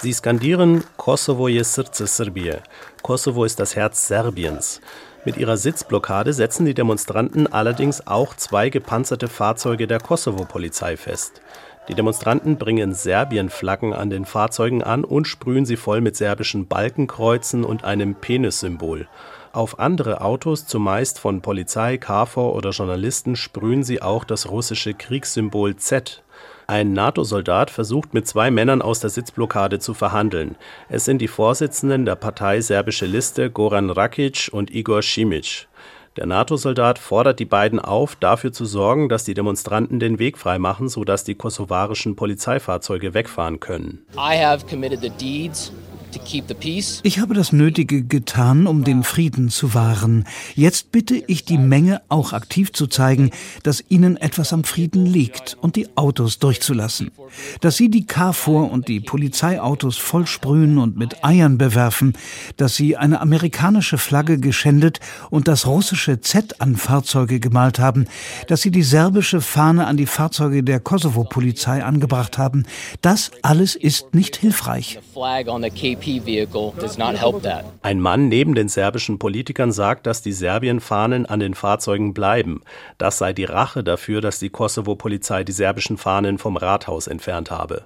Sie 0.01 0.13
skandieren 0.13 0.83
Kosovo 0.97 1.47
je 1.47 1.63
srce 1.63 2.09
Srbije. 2.09 2.63
Kosovo 3.03 3.45
ist 3.45 3.61
das 3.61 3.77
Herz 3.77 4.09
Serbiens. 4.09 4.81
Mit 5.29 5.37
ihrer 5.37 5.59
Sitzblockade 5.59 6.33
setzen 6.33 6.65
die 6.65 6.73
Demonstranten 6.73 7.47
allerdings 7.47 8.07
auch 8.07 8.35
zwei 8.35 8.71
gepanzerte 8.71 9.29
Fahrzeuge 9.29 9.87
der 9.87 10.01
Kosovo-Polizei 10.01 10.97
fest. 10.97 11.43
Die 11.89 11.95
Demonstranten 11.95 12.57
bringen 12.57 12.95
Serbien-Flaggen 12.95 13.93
an 13.93 14.09
den 14.09 14.25
Fahrzeugen 14.25 14.83
an 14.83 15.05
und 15.05 15.27
sprühen 15.27 15.67
sie 15.67 15.77
voll 15.77 16.01
mit 16.01 16.17
serbischen 16.17 16.67
Balkenkreuzen 16.67 17.65
und 17.65 17.85
einem 17.85 18.15
Penissymbol. 18.15 19.07
Auf 19.53 19.79
andere 19.79 20.23
Autos, 20.23 20.67
zumeist 20.67 21.19
von 21.19 21.43
Polizei, 21.43 21.99
KFOR 21.99 22.55
oder 22.55 22.71
Journalisten, 22.71 23.37
sprühen 23.37 23.83
sie 23.83 24.01
auch 24.01 24.25
das 24.25 24.49
russische 24.49 24.95
Kriegssymbol 24.95 25.77
Z. 25.77 26.23
Ein 26.71 26.93
NATO-Soldat 26.93 27.71
versucht 27.71 28.13
mit 28.13 28.29
zwei 28.29 28.51
Männern 28.51 28.83
aus 28.83 29.01
der 29.01 29.09
Sitzblockade 29.09 29.79
zu 29.79 29.95
verhandeln. 29.95 30.55
Es 30.91 31.07
sind 31.07 31.23
die 31.23 31.27
Vorsitzenden 31.27 32.05
der 32.05 32.15
Partei 32.15 32.61
Serbische 32.61 33.07
Liste 33.07 33.51
Goran 33.51 33.89
Rakic 33.89 34.51
und 34.53 34.71
Igor 34.71 35.01
Simic. 35.01 35.67
Der 36.19 36.27
NATO-Soldat 36.27 36.99
fordert 36.99 37.41
die 37.41 37.47
beiden 37.47 37.79
auf, 37.79 38.17
dafür 38.17 38.53
zu 38.53 38.67
sorgen, 38.67 39.09
dass 39.09 39.25
die 39.25 39.33
Demonstranten 39.33 39.99
den 39.99 40.19
Weg 40.19 40.37
freimachen, 40.37 40.91
sodass 40.91 41.25
die 41.25 41.37
kosovarischen 41.37 42.17
Polizeifahrzeuge 42.17 43.15
wegfahren 43.15 43.61
können. 43.61 44.05
I 44.15 44.37
have 44.37 44.67
committed 44.67 45.01
the 45.01 45.09
deeds 45.09 45.73
ich 47.03 47.19
habe 47.19 47.35
das 47.35 47.53
Nötige 47.53 48.03
getan, 48.03 48.67
um 48.67 48.85
den 48.85 49.03
Frieden 49.03 49.49
zu 49.49 49.75
wahren. 49.75 50.25
Jetzt 50.55 50.93
bitte 50.93 51.23
ich 51.27 51.45
die 51.45 51.59
Menge 51.59 52.03
auch 52.09 52.33
aktiv 52.33 52.73
zu 52.73 52.87
zeigen, 52.87 53.31
dass 53.63 53.85
ihnen 53.89 54.17
etwas 54.17 54.53
am 54.53 54.65
Frieden 54.65 55.07
liegt 55.07 55.57
und 55.61 55.77
die 55.77 55.89
Autos 55.97 56.39
durchzulassen. 56.39 57.11
Dass 57.61 57.77
sie 57.77 57.91
die 57.91 58.07
KFOR 58.07 58.71
und 58.71 58.89
die 58.89 59.01
Polizeiautos 59.01 59.97
vollsprühen 59.97 60.79
und 60.79 60.97
mit 60.97 61.25
Eiern 61.25 61.59
bewerfen, 61.59 62.15
dass 62.57 62.77
sie 62.77 62.97
eine 62.97 63.21
amerikanische 63.21 63.99
Flagge 63.99 64.39
geschändet 64.39 65.01
und 65.31 65.49
das 65.49 65.67
russische 65.67 66.21
Z 66.21 66.61
an 66.61 66.77
Fahrzeuge 66.77 67.41
gemalt 67.41 67.79
haben, 67.79 68.07
dass 68.47 68.63
sie 68.63 68.71
die 68.71 68.83
serbische 68.83 69.41
Fahne 69.41 69.87
an 69.87 69.97
die 69.97 70.07
Fahrzeuge 70.07 70.63
der 70.63 70.81
Kosovo-Polizei 70.81 71.85
angebracht 71.85 72.39
haben, 72.39 72.65
das 73.03 73.31
alles 73.43 73.75
ist 73.75 74.15
nicht 74.15 74.37
hilfreich. 74.37 74.99
Ein 77.83 78.01
Mann 78.01 78.29
neben 78.29 78.55
den 78.55 78.69
serbischen 78.69 79.19
Politikern 79.19 79.73
sagt, 79.73 80.07
dass 80.07 80.23
die 80.23 80.33
Serbien-Fahnen 80.33 81.27
an 81.27 81.39
den 81.39 81.53
Fahrzeugen 81.53 82.15
bleiben. 82.15 82.63
Das 82.97 83.19
sei 83.19 83.35
die 83.35 83.45
Rache 83.45 83.85
dafür, 83.85 84.23
dass 84.23 84.39
die 84.39 84.49
Kosovo-Polizei 84.49 85.45
die 85.45 85.53
serbischen 85.53 85.99
Fahnen 85.99 86.39
vom 86.39 86.57
Rathaus 86.57 87.09
entfernt 87.09 87.51
habe. 87.51 87.85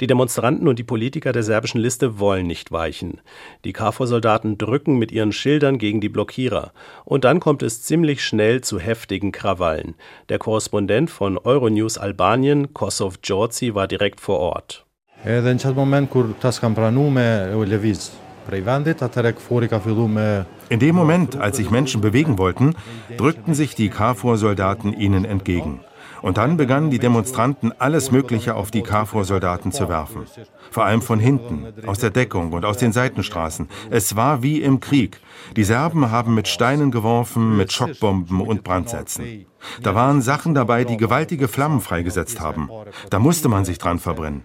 Die 0.00 0.06
Demonstranten 0.06 0.68
und 0.68 0.78
die 0.78 0.84
Politiker 0.84 1.32
der 1.32 1.42
serbischen 1.42 1.80
Liste 1.80 2.20
wollen 2.20 2.46
nicht 2.46 2.70
weichen. 2.70 3.20
Die 3.64 3.72
KFOR-Soldaten 3.72 4.58
drücken 4.58 4.96
mit 4.96 5.10
ihren 5.10 5.32
Schildern 5.32 5.78
gegen 5.78 6.00
die 6.00 6.08
Blockierer. 6.08 6.72
Und 7.04 7.24
dann 7.24 7.40
kommt 7.40 7.64
es 7.64 7.82
ziemlich 7.82 8.22
schnell 8.24 8.60
zu 8.60 8.78
heftigen 8.78 9.32
Krawallen. 9.32 9.96
Der 10.28 10.38
Korrespondent 10.38 11.10
von 11.10 11.36
Euronews 11.36 11.98
Albanien, 11.98 12.74
Kosov 12.74 13.18
Djorci, 13.18 13.74
war 13.74 13.88
direkt 13.88 14.20
vor 14.20 14.38
Ort. 14.38 14.85
Edhe 15.26 15.56
në 15.56 15.58
qatë 15.58 15.74
moment 15.74 16.06
kur 16.06 16.28
tas 16.38 16.60
kam 16.62 16.76
pranu 16.76 17.08
me 17.10 17.26
u 17.50 17.64
leviz 17.66 18.12
prej 18.46 18.60
vendit, 18.62 19.00
atëre 19.02 19.32
këfori 19.34 19.66
ka 19.66 19.80
fillu 19.82 20.04
me 20.06 20.46
In 20.70 20.78
dem 20.78 20.94
Moment, 20.94 21.34
als 21.34 21.56
sich 21.56 21.68
Menschen 21.68 22.00
bewegen 22.00 22.38
wollten, 22.38 22.76
drückten 23.16 23.54
sich 23.54 23.74
die 23.74 23.88
KFOR-Soldaten 23.88 24.92
ihnen 24.92 25.24
entgegen. 25.24 25.80
Und 26.22 26.38
dann 26.38 26.56
begannen 26.56 26.90
die 26.90 27.00
Demonstranten 27.00 27.72
alles 27.78 28.12
Mögliche 28.12 28.54
auf 28.54 28.70
die 28.70 28.82
KFOR-Soldaten 28.82 29.72
zu 29.72 29.88
werfen. 29.88 30.26
Vor 30.70 30.84
allem 30.84 31.02
von 31.02 31.18
hinten, 31.18 31.66
aus 31.86 31.98
der 31.98 32.10
Deckung 32.10 32.52
und 32.52 32.64
aus 32.64 32.78
den 32.78 32.92
Seitenstraßen. 32.92 33.68
Es 33.90 34.14
war 34.14 34.44
wie 34.44 34.62
im 34.62 34.78
Krieg. 34.78 35.20
Die 35.56 35.64
Serben 35.64 36.12
haben 36.12 36.36
mit 36.36 36.46
Steinen 36.46 36.92
geworfen, 36.92 37.56
mit 37.56 37.72
Schockbomben 37.72 38.40
und 38.40 38.62
Brandsätzen. 38.62 39.46
Da 39.82 39.94
waren 39.96 40.22
Sachen 40.22 40.54
dabei, 40.54 40.84
die 40.84 40.96
gewaltige 40.96 41.48
Flammen 41.48 41.80
freigesetzt 41.80 42.40
haben. 42.40 42.70
Da 43.10 43.18
musste 43.18 43.48
man 43.48 43.64
sich 43.64 43.78
dran 43.78 43.98
verbrennen. 43.98 44.42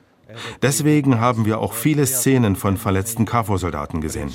Deswegen 0.61 1.19
haben 1.19 1.45
wir 1.45 1.59
auch 1.59 1.73
viele 1.73 2.05
Szenen 2.05 2.55
von 2.55 2.77
verletzten 2.77 3.25
KFOR-Soldaten 3.25 4.01
gesehen. 4.01 4.31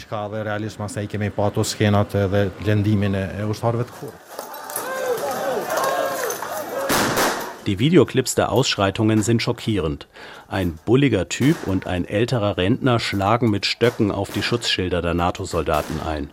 Die 7.66 7.80
Videoclips 7.80 8.36
der 8.36 8.52
Ausschreitungen 8.52 9.22
sind 9.22 9.42
schockierend. 9.42 10.06
Ein 10.46 10.78
bulliger 10.84 11.28
Typ 11.28 11.66
und 11.66 11.88
ein 11.88 12.04
älterer 12.04 12.56
Rentner 12.56 13.00
schlagen 13.00 13.50
mit 13.50 13.66
Stöcken 13.66 14.12
auf 14.12 14.30
die 14.30 14.44
Schutzschilder 14.44 15.02
der 15.02 15.14
NATO-Soldaten 15.14 16.00
ein. 16.06 16.30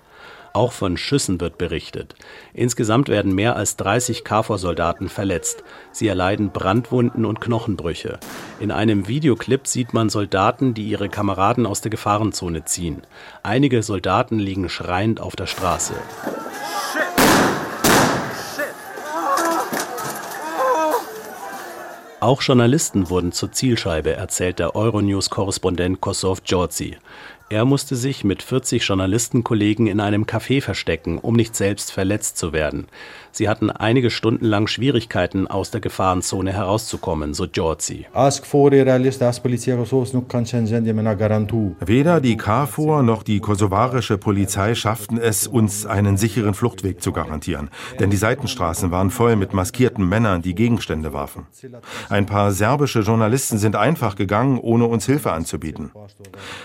Auch 0.55 0.71
von 0.71 0.97
Schüssen 0.97 1.41
wird 1.41 1.57
berichtet. 1.57 2.13
Insgesamt 2.53 3.09
werden 3.09 3.33
mehr 3.33 3.55
als 3.55 3.75
30 3.77 4.23
KFOR-Soldaten 4.23 5.09
verletzt. 5.09 5.63
Sie 5.91 6.07
erleiden 6.07 6.51
Brandwunden 6.51 7.25
und 7.25 7.41
Knochenbrüche. 7.41 8.19
In 8.59 8.69
einem 8.69 9.07
Videoclip 9.07 9.65
sieht 9.65 9.95
man 9.95 10.09
Soldaten, 10.09 10.75
die 10.75 10.87
ihre 10.87 11.09
Kameraden 11.09 11.65
aus 11.65 11.81
der 11.81 11.89
Gefahrenzone 11.89 12.65
ziehen. 12.65 13.01
Einige 13.41 13.81
Soldaten 13.81 14.37
liegen 14.37 14.69
schreiend 14.69 15.19
auf 15.19 15.35
der 15.35 15.47
Straße. 15.47 15.95
Auch 22.19 22.41
Journalisten 22.41 23.09
wurden 23.09 23.33
zur 23.33 23.51
Zielscheibe, 23.51 24.13
erzählt 24.13 24.59
der 24.59 24.75
Euronews-Korrespondent 24.75 25.99
Kosov 25.99 26.39
Djordzi. 26.41 26.95
Er 27.53 27.65
musste 27.65 27.95
sich 27.95 28.23
mit 28.23 28.41
40 28.41 28.83
Journalistenkollegen 28.83 29.85
in 29.85 29.99
einem 29.99 30.23
Café 30.23 30.59
verstecken, 30.59 31.19
um 31.19 31.35
nicht 31.35 31.55
selbst 31.55 31.91
verletzt 31.91 32.35
zu 32.35 32.51
werden. 32.51 32.87
Sie 33.31 33.47
hatten 33.47 33.69
einige 33.69 34.09
Stunden 34.09 34.45
lang 34.45 34.65
Schwierigkeiten, 34.65 35.45
aus 35.45 35.69
der 35.69 35.79
Gefahrenzone 35.79 36.51
herauszukommen, 36.51 37.35
so 37.35 37.47
Giorgi. 37.47 38.07
Weder 41.79 42.21
die 42.21 42.37
KFOR 42.37 43.03
noch 43.03 43.21
die 43.21 43.39
kosovarische 43.39 44.17
Polizei 44.17 44.73
schafften 44.73 45.19
es, 45.19 45.45
uns 45.45 45.85
einen 45.85 46.17
sicheren 46.17 46.55
Fluchtweg 46.55 47.03
zu 47.03 47.11
garantieren. 47.11 47.69
Denn 47.99 48.09
die 48.09 48.17
Seitenstraßen 48.17 48.89
waren 48.89 49.11
voll 49.11 49.35
mit 49.35 49.53
maskierten 49.53 50.09
Männern, 50.09 50.41
die 50.41 50.55
Gegenstände 50.55 51.13
warfen. 51.13 51.45
Ein 52.09 52.25
paar 52.25 52.51
serbische 52.51 53.01
Journalisten 53.01 53.59
sind 53.59 53.75
einfach 53.75 54.15
gegangen, 54.15 54.57
ohne 54.57 54.85
uns 54.85 55.05
Hilfe 55.05 55.33
anzubieten. 55.33 55.91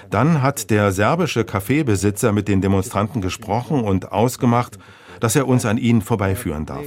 Dann 0.08 0.40
hat 0.40 0.70
der 0.70 0.77
der 0.78 0.92
serbische 0.92 1.44
Kaffeebesitzer 1.44 2.30
mit 2.30 2.46
den 2.46 2.60
Demonstranten 2.60 3.20
gesprochen 3.20 3.82
und 3.82 4.12
ausgemacht, 4.12 4.78
dass 5.18 5.34
er 5.34 5.48
uns 5.48 5.66
an 5.66 5.76
ihnen 5.76 6.02
vorbeiführen 6.02 6.66
darf. 6.66 6.84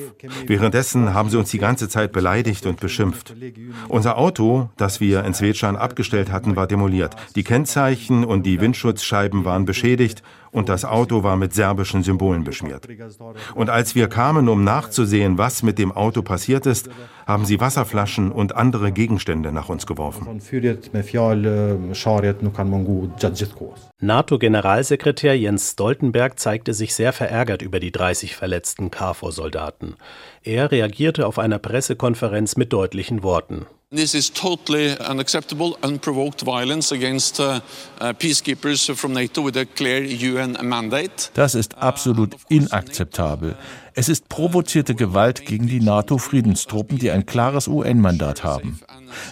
Währenddessen 0.48 1.14
haben 1.14 1.30
sie 1.30 1.38
uns 1.38 1.52
die 1.52 1.58
ganze 1.58 1.90
Zeit 1.90 2.14
beleidigt 2.14 2.66
und 2.66 2.80
beschimpft. 2.80 3.36
Unser 3.90 4.18
Auto, 4.18 4.70
das 4.78 5.02
wir 5.02 5.26
in 5.26 5.34
Svečan 5.34 5.76
abgestellt 5.76 6.32
hatten, 6.32 6.56
war 6.56 6.68
demoliert. 6.68 7.18
Die 7.36 7.44
Kennzeichen 7.44 8.24
und 8.24 8.44
die 8.46 8.62
Windschutzscheiben 8.62 9.44
waren 9.44 9.66
beschädigt 9.66 10.24
und 10.52 10.70
das 10.70 10.86
Auto 10.86 11.24
war 11.24 11.38
mit 11.38 11.54
serbischen 11.54 12.04
Symbolen 12.04 12.44
beschmiert. 12.44 12.88
Und 13.56 13.70
als 13.70 13.96
wir 13.96 14.08
kamen, 14.08 14.50
um 14.50 14.64
nachzusehen, 14.64 15.38
was 15.38 15.64
mit 15.64 15.78
dem 15.80 15.92
Auto 15.92 16.22
passiert 16.22 16.66
ist, 16.66 16.90
haben 17.26 17.46
sie 17.46 17.60
Wasserflaschen 17.60 18.32
und 18.32 18.56
andere 18.56 18.92
Gegenstände 18.92 19.52
nach 19.52 19.70
uns 19.70 19.86
geworfen. 19.86 20.42
NATO-Generalsekretär 24.04 25.38
Jens 25.38 25.72
Stoltenberg 25.72 26.40
zeigte 26.40 26.74
sich 26.74 26.96
sehr 26.96 27.14
verärgert 27.14 27.62
über 27.62 27.80
die 27.80 27.92
30 27.92 28.36
verletzten 28.36 28.90
KFOR-Soldaten. 28.90 29.96
Er 30.44 30.72
reagierte 30.72 31.28
auf 31.28 31.38
einer 31.38 31.60
Pressekonferenz 31.60 32.58
mit 32.58 32.74
deutlichen 32.74 33.22
Worten. 33.22 33.68
This 33.94 34.16
is 34.16 34.32
totally 34.32 34.96
unacceptable, 35.08 35.76
unprovoked 35.84 36.42
violence 36.42 36.92
against 36.92 37.40
uh, 37.40 37.60
uh, 38.00 38.14
peacekeepers 38.14 38.90
from 38.96 39.12
NATO 39.14 39.46
with 39.46 39.56
a 39.58 39.66
clear 39.66 40.02
UN 40.02 40.58
mandate. 40.64 41.30
Das 41.36 41.54
ist 41.54 41.78
absolut 41.78 42.36
inakzeptabel. 42.50 43.56
Es 43.94 44.08
ist 44.08 44.30
provozierte 44.30 44.96
Gewalt 44.96 45.46
gegen 45.46 45.68
die 45.68 45.82
NATO-Friedenstruppen, 45.82 46.98
die 46.98 47.12
ein 47.12 47.26
klares 47.26 47.68
UN-Mandat 47.68 48.44
haben. 48.44 48.80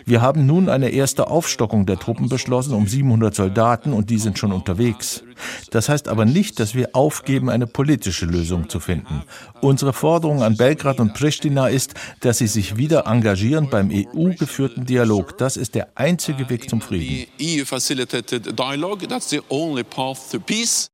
Wir 0.05 0.21
haben 0.21 0.45
nun 0.45 0.67
eine 0.67 0.89
erste 0.89 1.27
Aufstockung 1.27 1.85
der 1.85 1.97
Truppen 1.97 2.27
beschlossen 2.27 2.73
um 2.73 2.85
700 2.85 3.33
Soldaten 3.33 3.93
und 3.93 4.09
die 4.09 4.17
sind 4.17 4.37
schon 4.37 4.51
unterwegs. 4.51 5.23
Das 5.71 5.87
heißt 5.87 6.09
aber 6.09 6.25
nicht, 6.25 6.59
dass 6.59 6.75
wir 6.75 6.89
aufgeben, 6.93 7.49
eine 7.49 7.67
politische 7.67 8.25
Lösung 8.25 8.67
zu 8.67 8.81
finden. 8.81 9.23
Unsere 9.61 9.93
Forderung 9.93 10.43
an 10.43 10.57
Belgrad 10.57 10.99
und 10.99 11.13
Pristina 11.13 11.69
ist, 11.69 11.93
dass 12.19 12.39
sie 12.39 12.47
sich 12.47 12.75
wieder 12.75 13.05
engagieren 13.07 13.69
beim 13.69 13.89
EU-geführten 13.89 14.85
Dialog. 14.85 15.37
Das 15.37 15.55
ist 15.55 15.75
der 15.75 15.89
einzige 15.95 16.49
Weg 16.49 16.69
zum 16.69 16.81
Frieden. 16.81 17.27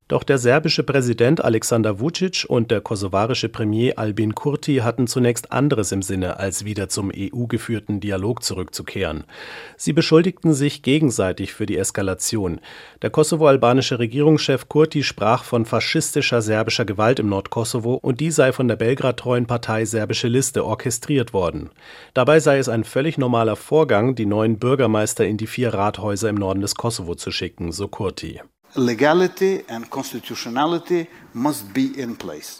Doch 0.08 0.22
der 0.22 0.38
serbische 0.38 0.84
Präsident 0.84 1.44
Alexander 1.44 2.00
Vucic 2.00 2.46
und 2.48 2.70
der 2.70 2.80
kosovarische 2.80 3.50
Premier 3.50 3.98
Albin 3.98 4.36
Kurti 4.36 4.76
hatten 4.76 5.08
zunächst 5.08 5.52
anderes 5.52 5.92
im 5.92 6.04
Sinne, 6.04 6.38
als 6.38 6.64
wieder 6.64 6.90
zum 6.90 7.12
EU-geführten 7.12 8.02
Dialog 8.02 8.44
zurückzukehren. 8.44 9.24
Sie 9.78 9.94
beschuldigten 9.94 10.54
sich 10.54 10.84
gegenseitig 10.84 11.56
für 11.56 11.66
die 11.66 11.78
Eskalation. 11.78 12.62
Der 13.02 13.10
kosovo-albanische 13.10 13.98
Regierungschef 13.98 14.70
Kurti 14.70 15.02
sprach 15.02 15.44
von 15.44 15.66
faschistischer 15.66 16.44
serbischer 16.44 16.86
Gewalt 16.86 17.18
im 17.18 17.30
Nordkosovo 17.30 17.96
und 17.96 18.20
die 18.20 18.30
sei 18.30 18.54
von 18.54 18.68
der 18.68 18.76
Belgrad-treuen 18.76 19.48
Partei 19.48 19.86
Serbische 19.86 20.28
Liste 20.28 20.66
orchestriert 20.66 21.34
worden. 21.34 21.72
Dabei 22.14 22.40
sei 22.40 22.60
es 22.60 22.70
ein 22.70 22.84
völlig 22.84 23.18
normaler 23.18 23.56
Vorgang, 23.56 24.14
die 24.14 24.28
neuen 24.28 24.60
Bürgermeister 24.60 25.26
in 25.26 25.38
die 25.38 25.48
vier 25.48 25.74
Rathäuser 25.74 26.30
im 26.30 26.36
Norden 26.36 26.62
des 26.62 26.76
Kosovo 26.76 27.16
zu 27.16 27.32
schicken, 27.32 27.72
so 27.72 27.88
Kurti. 27.88 28.40
Legality 28.76 29.64
and 29.70 29.90
constitutionality 29.90 31.08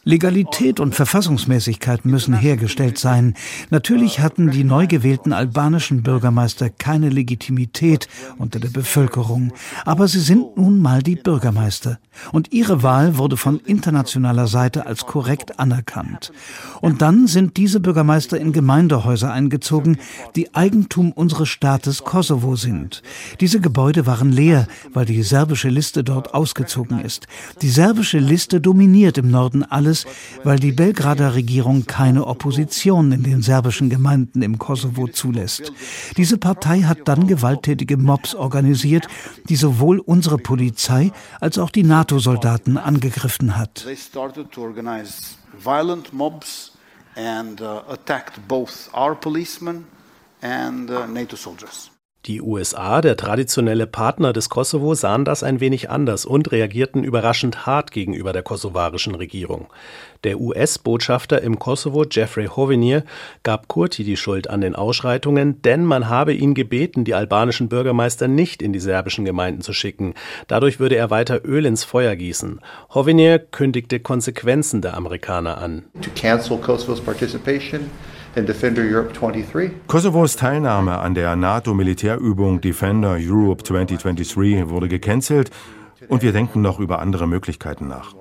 Legalität 0.04 0.82
und 0.82 0.96
Verfassungsmäßigkeit 0.96 2.04
müssen 2.04 2.34
hergestellt 2.34 2.98
sein. 2.98 3.34
Natürlich 3.70 4.20
hatten 4.20 4.52
die 4.52 4.66
neu 4.66 4.86
gewählten 4.86 5.32
albanischen 5.32 6.04
Bürgermeister 6.04 6.70
keine 6.70 7.08
Legitimität 7.08 8.10
unter 8.38 8.60
der 8.60 8.68
Bevölkerung, 8.68 9.54
aber 9.86 10.10
sie 10.10 10.20
sind 10.20 10.58
nun 10.58 10.80
mal 10.80 11.02
die 11.02 11.16
Bürgermeister. 11.16 12.00
Und 12.34 12.52
ihre 12.52 12.84
Wahl 12.84 13.18
wurde 13.18 13.38
von 13.38 13.60
internationaler 13.60 14.48
Seite 14.48 14.86
als 14.86 15.06
korrekt 15.06 15.58
anerkannt. 15.58 16.34
Und 16.82 17.02
dann 17.02 17.28
sind 17.28 17.56
diese 17.56 17.80
Bürgermeister 17.80 18.38
in 18.38 18.52
Gemeindehäuser 18.52 19.32
eingezogen, 19.32 19.98
die 20.36 20.54
Eigentum 20.54 21.14
unseres 21.14 21.48
Staates 21.48 22.04
Kosovo 22.04 22.58
sind. 22.58 23.04
Diese 23.40 23.62
Gebäude 23.62 24.06
waren 24.06 24.34
leer, 24.34 24.68
weil 24.92 25.06
die 25.06 25.24
serbische 25.24 25.70
Liste 25.70 26.04
dort 26.04 26.34
ausgezogen 26.34 27.00
ist. 27.00 27.28
Die 27.62 27.70
serbische 27.70 28.20
Liste 28.20 28.65
dominiert 28.66 29.18
im 29.18 29.30
Norden 29.30 29.64
alles, 29.64 30.06
weil 30.44 30.60
die 30.60 30.72
Belgrader 30.72 31.36
Regierung 31.36 31.86
keine 31.86 32.26
Opposition 32.28 33.12
in 33.12 33.24
den 33.24 33.42
serbischen 33.42 33.90
Gemeinden 33.90 34.42
im 34.42 34.58
Kosovo 34.58 35.08
zulässt. 35.08 35.72
Diese 36.18 36.38
Partei 36.38 36.82
hat 36.82 37.00
dann 37.06 37.28
gewalttätige 37.28 37.98
Mobs 37.98 38.36
organisiert, 38.36 39.08
die 39.50 39.56
sowohl 39.56 40.00
unsere 40.00 40.38
Polizei 40.38 41.12
als 41.40 41.58
auch 41.58 41.70
die 41.70 41.84
NATO-Soldaten 41.84 42.78
angegriffen 42.78 43.58
hat. 43.58 43.86
And 47.18 47.62
uh, 47.62 47.82
attacked 47.88 48.46
both 48.46 48.90
our 48.94 49.16
policemen 49.16 49.86
and 50.42 50.90
uh, 50.90 51.08
NATO 51.08 51.38
soldiers. 51.38 51.90
Die 52.26 52.42
USA, 52.42 53.02
der 53.02 53.18
traditionelle 53.18 53.86
Partner 53.86 54.34
des 54.34 54.50
Kosovo, 54.50 54.96
sahen 54.96 55.26
das 55.26 55.44
ein 55.44 55.60
wenig 55.60 55.92
anders 55.92 56.26
und 56.26 56.52
reagierten 56.52 57.04
überraschend 57.04 57.68
hart 57.68 57.92
gegenüber 57.92 58.34
der 58.34 58.42
kosovarischen 58.42 59.14
Regierung. 59.14 59.68
Der 60.24 60.42
US-Botschafter 60.42 61.44
im 61.44 61.60
Kosovo, 61.60 62.04
Jeffrey 62.10 62.48
Hovenier, 62.48 63.04
gab 63.44 63.68
Kurti 63.68 64.04
die 64.04 64.18
Schuld 64.18 64.50
an 64.50 64.62
den 64.62 64.74
Ausschreitungen, 64.74 65.62
denn 65.62 65.86
man 65.86 66.10
habe 66.10 66.34
ihn 66.34 66.56
gebeten, 66.56 67.04
die 67.04 67.14
albanischen 67.14 67.70
Bürgermeister 67.70 68.28
nicht 68.28 68.64
in 68.64 68.74
die 68.74 68.80
serbischen 68.80 69.24
Gemeinden 69.24 69.62
zu 69.62 69.74
schicken. 69.74 70.16
Dadurch 70.48 70.80
würde 70.80 70.96
er 70.96 71.12
weiter 71.12 71.46
Öl 71.46 71.64
ins 71.68 71.84
Feuer 71.84 72.16
gießen. 72.16 72.60
Hovenier 72.96 73.38
kündigte 73.38 74.00
Konsequenzen 74.00 74.82
der 74.82 74.96
Amerikaner 74.96 75.60
an. 75.60 75.84
To 76.02 76.10
cancel 76.16 76.58
Kosovo's 76.58 77.02
participation 77.02 77.82
Kosovos 79.88 80.36
Teilnahme 80.36 81.00
an 81.00 81.14
der 81.16 81.36
NATO-Militärübung 81.36 82.60
Defender 82.60 83.18
Europe 83.20 83.64
2023 83.64 84.70
wurde 84.70 84.90
gecancelt 84.90 85.52
und 86.10 86.22
wir 86.22 86.34
denken 86.34 86.62
noch 86.62 86.80
über 86.80 87.00
andere 87.00 87.28
Möglichkeiten 87.28 87.88
nach. 87.88 88.14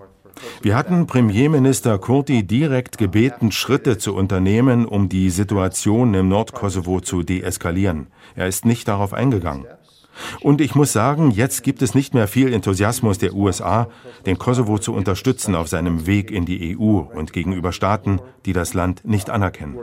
Wir 0.62 0.76
hatten 0.76 1.06
Premierminister 1.06 1.98
Kurti 1.98 2.44
direkt 2.44 2.98
gebeten, 2.98 3.50
Schritte 3.50 3.98
zu 3.98 4.14
unternehmen, 4.14 4.86
um 4.86 5.08
die 5.08 5.30
Situation 5.30 6.14
im 6.14 6.28
Nordkosovo 6.28 7.00
zu 7.00 7.22
deeskalieren. 7.22 8.08
Er 8.34 8.46
ist 8.46 8.64
nicht 8.64 8.88
darauf 8.88 9.12
eingegangen. 9.14 9.66
Und 10.40 10.60
ich 10.60 10.74
muss 10.74 10.92
sagen, 10.92 11.30
jetzt 11.30 11.62
gibt 11.62 11.82
es 11.82 11.94
nicht 11.94 12.14
mehr 12.14 12.28
viel 12.28 12.52
Enthusiasmus 12.52 13.18
der 13.18 13.34
USA, 13.34 13.88
den 14.26 14.38
Kosovo 14.38 14.78
zu 14.78 14.92
unterstützen 14.94 15.54
auf 15.54 15.68
seinem 15.68 16.06
Weg 16.06 16.30
in 16.30 16.44
die 16.44 16.76
EU 16.78 17.00
und 17.00 17.32
gegenüber 17.32 17.72
Staaten, 17.72 18.20
die 18.46 18.52
das 18.52 18.74
Land 18.74 19.04
nicht 19.04 19.30
anerkennen. 19.30 19.76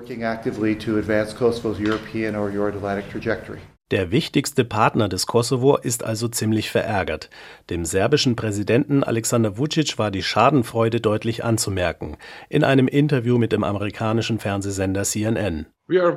Der 3.92 4.10
wichtigste 4.10 4.64
Partner 4.64 5.10
des 5.10 5.28
Kosovo 5.28 5.76
ist 5.76 6.06
also 6.06 6.30
ziemlich 6.30 6.72
verärgert. 6.72 7.30
Dem 7.70 7.84
serbischen 7.84 8.38
Präsidenten 8.38 9.04
Alexander 9.04 9.58
Vucic 9.58 10.00
war 10.00 10.12
die 10.12 10.24
Schadenfreude 10.24 11.02
deutlich 11.02 11.44
anzumerken, 11.44 12.16
in 12.48 12.64
einem 12.64 12.88
Interview 12.88 13.38
mit 13.38 13.52
dem 13.52 13.66
amerikanischen 13.66 14.40
Fernsehsender 14.40 15.04
CNN. 15.04 15.66
Wir 15.90 16.16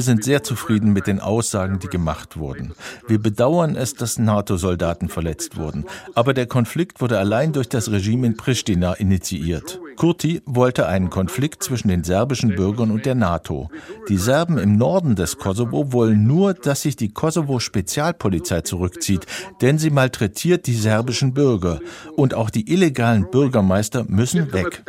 sind 0.00 0.24
sehr 0.24 0.42
zufrieden 0.42 0.92
mit 0.94 1.06
den 1.06 1.20
Aussagen, 1.20 1.78
die 1.78 1.88
gemacht 1.88 2.38
wurden. 2.38 2.72
Wir 3.06 3.18
bedauern 3.18 3.76
es, 3.76 3.92
dass 3.92 4.18
NATO-Soldaten 4.18 5.10
verletzt 5.10 5.58
wurden. 5.58 5.84
Aber 6.14 6.32
der 6.32 6.46
Konflikt 6.46 7.02
wurde 7.02 7.18
allein 7.18 7.52
durch 7.52 7.68
das 7.68 7.90
Regime 7.90 8.26
in 8.28 8.38
Pristina 8.38 8.94
initiiert. 8.94 9.80
Kurti 9.96 10.42
wollte 10.44 10.86
einen 10.86 11.10
Konflikt 11.10 11.62
zwischen 11.62 11.88
den 11.88 12.04
serbischen 12.04 12.54
Bürgern 12.54 12.90
und 12.90 13.06
der 13.06 13.14
NATO. 13.14 13.70
Die 14.08 14.18
Serben 14.18 14.58
im 14.58 14.76
Norden 14.76 15.16
des 15.16 15.38
Kosovo 15.38 15.92
wollen 15.92 16.26
nur, 16.26 16.54
dass 16.54 16.82
sich 16.82 16.96
die 16.96 17.12
Kosovo-Spezialpolizei 17.12 18.60
zurückzieht, 18.60 19.26
denn 19.62 19.78
sie 19.78 19.90
malträtiert 19.90 20.66
die 20.66 20.74
serbischen 20.74 21.34
Bürger. 21.34 21.80
Und 22.14 22.34
auch 22.34 22.50
die 22.50 22.70
illegalen 22.72 23.30
Bürgermeister 23.30 24.04
müssen 24.06 24.52
weg. 24.52 24.84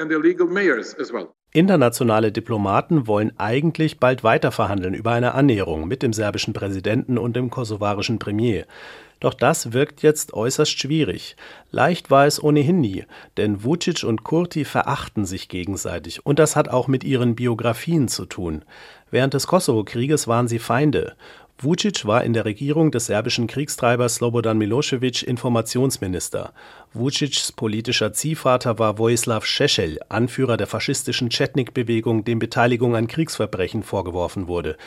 Internationale 1.53 2.31
Diplomaten 2.31 3.07
wollen 3.07 3.31
eigentlich 3.37 3.99
bald 3.99 4.23
weiterverhandeln 4.23 4.93
über 4.93 5.11
eine 5.11 5.33
Annäherung 5.33 5.87
mit 5.87 6.03
dem 6.03 6.13
serbischen 6.13 6.53
Präsidenten 6.53 7.17
und 7.17 7.35
dem 7.35 7.49
kosovarischen 7.49 8.19
Premier. 8.19 8.65
Doch 9.19 9.33
das 9.33 9.73
wirkt 9.73 10.03
jetzt 10.03 10.33
äußerst 10.33 10.79
schwierig. 10.79 11.35
Leicht 11.71 12.11
war 12.11 12.27
es 12.27 12.41
ohnehin 12.41 12.79
nie, 12.79 13.05
denn 13.37 13.63
Vucic 13.63 14.03
und 14.03 14.23
Kurti 14.23 14.63
verachten 14.63 15.25
sich 15.25 15.49
gegenseitig 15.49 16.25
und 16.25 16.39
das 16.39 16.55
hat 16.55 16.69
auch 16.69 16.87
mit 16.87 17.03
ihren 17.03 17.35
Biografien 17.35 18.07
zu 18.07 18.25
tun. 18.25 18.63
Während 19.09 19.33
des 19.33 19.47
Kosovo-Krieges 19.47 20.27
waren 20.27 20.47
sie 20.47 20.59
Feinde. 20.59 21.15
Vucic 21.59 22.05
war 22.05 22.23
in 22.23 22.33
der 22.33 22.45
Regierung 22.45 22.91
des 22.91 23.07
serbischen 23.07 23.47
Kriegstreibers 23.47 24.15
Slobodan 24.15 24.59
Milosevic 24.59 25.23
Informationsminister. 25.23 26.53
Vucics 26.93 27.51
politischer 27.51 28.13
Ziehvater 28.13 28.79
war 28.79 28.97
Vojislav 28.97 29.45
Šešelj, 29.45 29.99
Anführer 30.09 30.57
der 30.57 30.67
faschistischen 30.67 31.29
Chetnik-Bewegung, 31.29 32.23
dem 32.23 32.39
Beteiligung 32.39 32.95
an 32.95 33.07
Kriegsverbrechen 33.07 33.83
vorgeworfen 33.83 34.47
wurde 34.47 34.77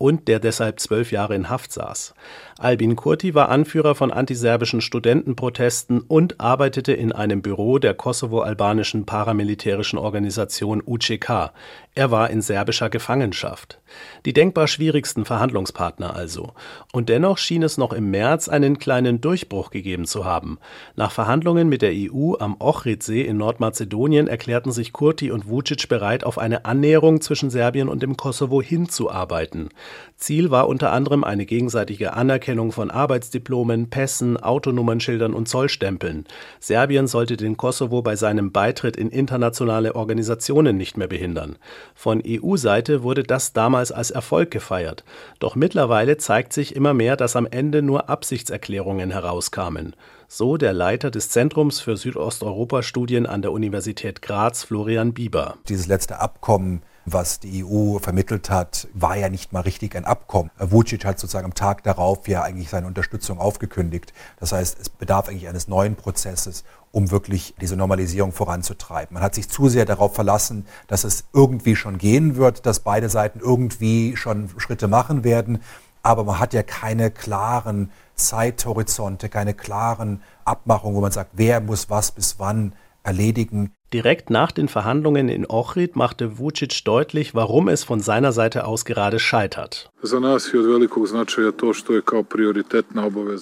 und 0.00 0.28
der 0.28 0.40
deshalb 0.40 0.80
zwölf 0.80 1.12
Jahre 1.12 1.34
in 1.34 1.50
Haft 1.50 1.72
saß. 1.72 2.14
Albin 2.58 2.96
Kurti 2.96 3.34
war 3.34 3.50
Anführer 3.50 3.94
von 3.94 4.10
antiserbischen 4.10 4.80
Studentenprotesten 4.80 6.00
und 6.00 6.40
arbeitete 6.40 6.94
in 6.94 7.12
einem 7.12 7.42
Büro 7.42 7.78
der 7.78 7.92
kosovo-albanischen 7.92 9.04
paramilitärischen 9.04 9.98
Organisation 9.98 10.82
UCK. 10.84 11.52
Er 11.94 12.10
war 12.10 12.30
in 12.30 12.40
serbischer 12.40 12.88
Gefangenschaft. 12.88 13.78
Die 14.24 14.32
denkbar 14.32 14.68
schwierigsten 14.68 15.26
Verhandlungspartner 15.26 16.16
also. 16.16 16.54
Und 16.92 17.10
dennoch 17.10 17.36
schien 17.36 17.62
es 17.62 17.76
noch 17.76 17.92
im 17.92 18.10
März 18.10 18.48
einen 18.48 18.78
kleinen 18.78 19.20
Durchbruch 19.20 19.70
gegeben 19.70 20.06
zu 20.06 20.24
haben. 20.24 20.58
Nach 20.96 21.12
Verhandlungen 21.12 21.49
mit 21.54 21.82
der 21.82 21.92
EU 21.92 22.34
am 22.38 22.56
Ochridsee 22.58 23.22
in 23.22 23.36
Nordmazedonien 23.36 24.28
erklärten 24.28 24.72
sich 24.72 24.92
Kurti 24.92 25.30
und 25.30 25.48
Vucic 25.48 25.88
bereit, 25.88 26.24
auf 26.24 26.38
eine 26.38 26.64
Annäherung 26.64 27.20
zwischen 27.20 27.50
Serbien 27.50 27.88
und 27.88 28.02
dem 28.02 28.16
Kosovo 28.16 28.62
hinzuarbeiten. 28.62 29.70
Ziel 30.16 30.50
war 30.50 30.68
unter 30.68 30.92
anderem 30.92 31.24
eine 31.24 31.46
gegenseitige 31.46 32.12
Anerkennung 32.12 32.72
von 32.72 32.90
Arbeitsdiplomen, 32.90 33.90
Pässen, 33.90 34.36
Autonummernschildern 34.36 35.34
und 35.34 35.48
Zollstempeln. 35.48 36.24
Serbien 36.60 37.06
sollte 37.06 37.36
den 37.36 37.56
Kosovo 37.56 38.00
bei 38.02 38.16
seinem 38.16 38.52
Beitritt 38.52 38.96
in 38.96 39.10
internationale 39.10 39.96
Organisationen 39.96 40.76
nicht 40.76 40.96
mehr 40.96 41.08
behindern. 41.08 41.56
Von 41.94 42.22
EU-Seite 42.26 43.02
wurde 43.02 43.24
das 43.24 43.52
damals 43.52 43.92
als 43.92 44.10
Erfolg 44.10 44.50
gefeiert. 44.50 45.04
Doch 45.38 45.56
mittlerweile 45.56 46.16
zeigt 46.16 46.52
sich 46.52 46.76
immer 46.76 46.94
mehr, 46.94 47.16
dass 47.16 47.36
am 47.36 47.46
Ende 47.46 47.82
nur 47.82 48.08
Absichtserklärungen 48.08 49.10
herauskamen. 49.10 49.94
So 50.32 50.56
der 50.56 50.72
Leiter 50.72 51.10
des 51.10 51.28
Zentrums 51.28 51.80
für 51.80 51.96
Südosteuropa-Studien 51.96 53.26
an 53.26 53.42
der 53.42 53.50
Universität 53.50 54.22
Graz, 54.22 54.62
Florian 54.62 55.12
Bieber. 55.12 55.56
Dieses 55.68 55.88
letzte 55.88 56.20
Abkommen 56.20 56.82
was 57.06 57.40
die 57.40 57.64
EU 57.64 57.98
vermittelt 57.98 58.50
hat, 58.50 58.86
war 58.92 59.16
ja 59.16 59.28
nicht 59.28 59.52
mal 59.52 59.60
richtig 59.60 59.96
ein 59.96 60.04
Abkommen. 60.04 60.50
Vucic 60.58 61.04
hat 61.04 61.18
sozusagen 61.18 61.46
am 61.46 61.54
Tag 61.54 61.82
darauf 61.82 62.28
ja 62.28 62.42
eigentlich 62.42 62.68
seine 62.68 62.86
Unterstützung 62.86 63.38
aufgekündigt. 63.38 64.12
Das 64.38 64.52
heißt, 64.52 64.78
es 64.80 64.88
bedarf 64.88 65.28
eigentlich 65.28 65.48
eines 65.48 65.66
neuen 65.66 65.96
Prozesses, 65.96 66.62
um 66.92 67.10
wirklich 67.10 67.54
diese 67.60 67.76
Normalisierung 67.76 68.32
voranzutreiben. 68.32 69.14
Man 69.14 69.22
hat 69.22 69.34
sich 69.34 69.48
zu 69.48 69.68
sehr 69.68 69.86
darauf 69.86 70.14
verlassen, 70.14 70.66
dass 70.86 71.04
es 71.04 71.24
irgendwie 71.32 71.74
schon 71.74 71.98
gehen 71.98 72.36
wird, 72.36 72.66
dass 72.66 72.80
beide 72.80 73.08
Seiten 73.08 73.40
irgendwie 73.40 74.16
schon 74.16 74.50
Schritte 74.58 74.86
machen 74.86 75.24
werden. 75.24 75.60
Aber 76.02 76.24
man 76.24 76.38
hat 76.38 76.54
ja 76.54 76.62
keine 76.62 77.10
klaren 77.10 77.90
Zeithorizonte, 78.20 79.28
keine 79.28 79.54
klaren 79.54 80.22
Abmachungen, 80.44 80.96
wo 80.96 81.00
man 81.00 81.12
sagt, 81.12 81.32
wer 81.34 81.60
muss 81.60 81.90
was 81.90 82.12
bis 82.12 82.38
wann 82.38 82.74
erledigen. 83.02 83.72
Direkt 83.92 84.30
nach 84.30 84.52
den 84.52 84.68
Verhandlungen 84.68 85.28
in 85.28 85.46
Ohrid 85.46 85.96
machte 85.96 86.38
Vucic 86.38 86.84
deutlich, 86.84 87.34
warum 87.34 87.68
es 87.68 87.82
von 87.82 88.00
seiner 88.00 88.32
Seite 88.32 88.64
aus 88.64 88.84
gerade 88.84 89.18
scheitert. 89.18 89.89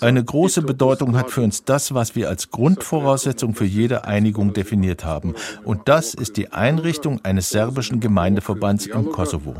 Eine 0.00 0.24
große 0.24 0.62
Bedeutung 0.62 1.16
hat 1.16 1.30
für 1.30 1.42
uns 1.42 1.64
das, 1.64 1.94
was 1.94 2.16
wir 2.16 2.28
als 2.28 2.50
Grundvoraussetzung 2.50 3.54
für 3.54 3.64
jede 3.64 4.04
Einigung 4.04 4.52
definiert 4.52 5.04
haben. 5.04 5.34
Und 5.62 5.88
das 5.88 6.14
ist 6.14 6.36
die 6.36 6.52
Einrichtung 6.52 7.20
eines 7.24 7.50
serbischen 7.50 8.00
Gemeindeverbands 8.00 8.86
im 8.86 9.10
Kosovo. 9.10 9.54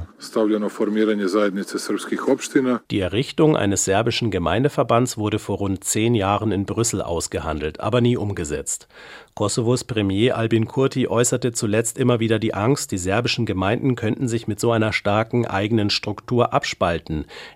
Die 2.91 2.99
Errichtung 2.99 3.57
eines 3.57 3.85
serbischen 3.85 4.33
Gemeindeverbands 4.33 5.17
wurde 5.17 5.39
vor 5.39 5.59
rund 5.59 5.85
zehn 5.85 6.17
Jahren 6.17 6.51
in 6.51 6.67
Brüssel 6.67 7.01
ausgehandelt, 7.01 7.79
aber 7.79 8.01
nie 8.01 8.17
umgesetzt. 8.17 8.89
Kosovos 9.35 9.85
Premier 9.85 10.37
Albin 10.37 10.67
Kurti 10.67 11.07
äußerte 11.07 11.53
zuletzt 11.53 11.97
immer 11.97 12.19
wieder 12.19 12.41
die 12.41 12.55
Angst, 12.55 12.91
die 12.91 12.99
serbischen 12.99 13.47
Gemeinden 13.47 13.95
könnten 13.95 14.27
sich 14.27 14.49
mit 14.49 14.59
so 14.59 14.73
einer 14.73 14.93
starken 14.93 15.47
eigenen 15.47 15.91
Struktur 15.91 16.53
abspalten, 16.53 16.88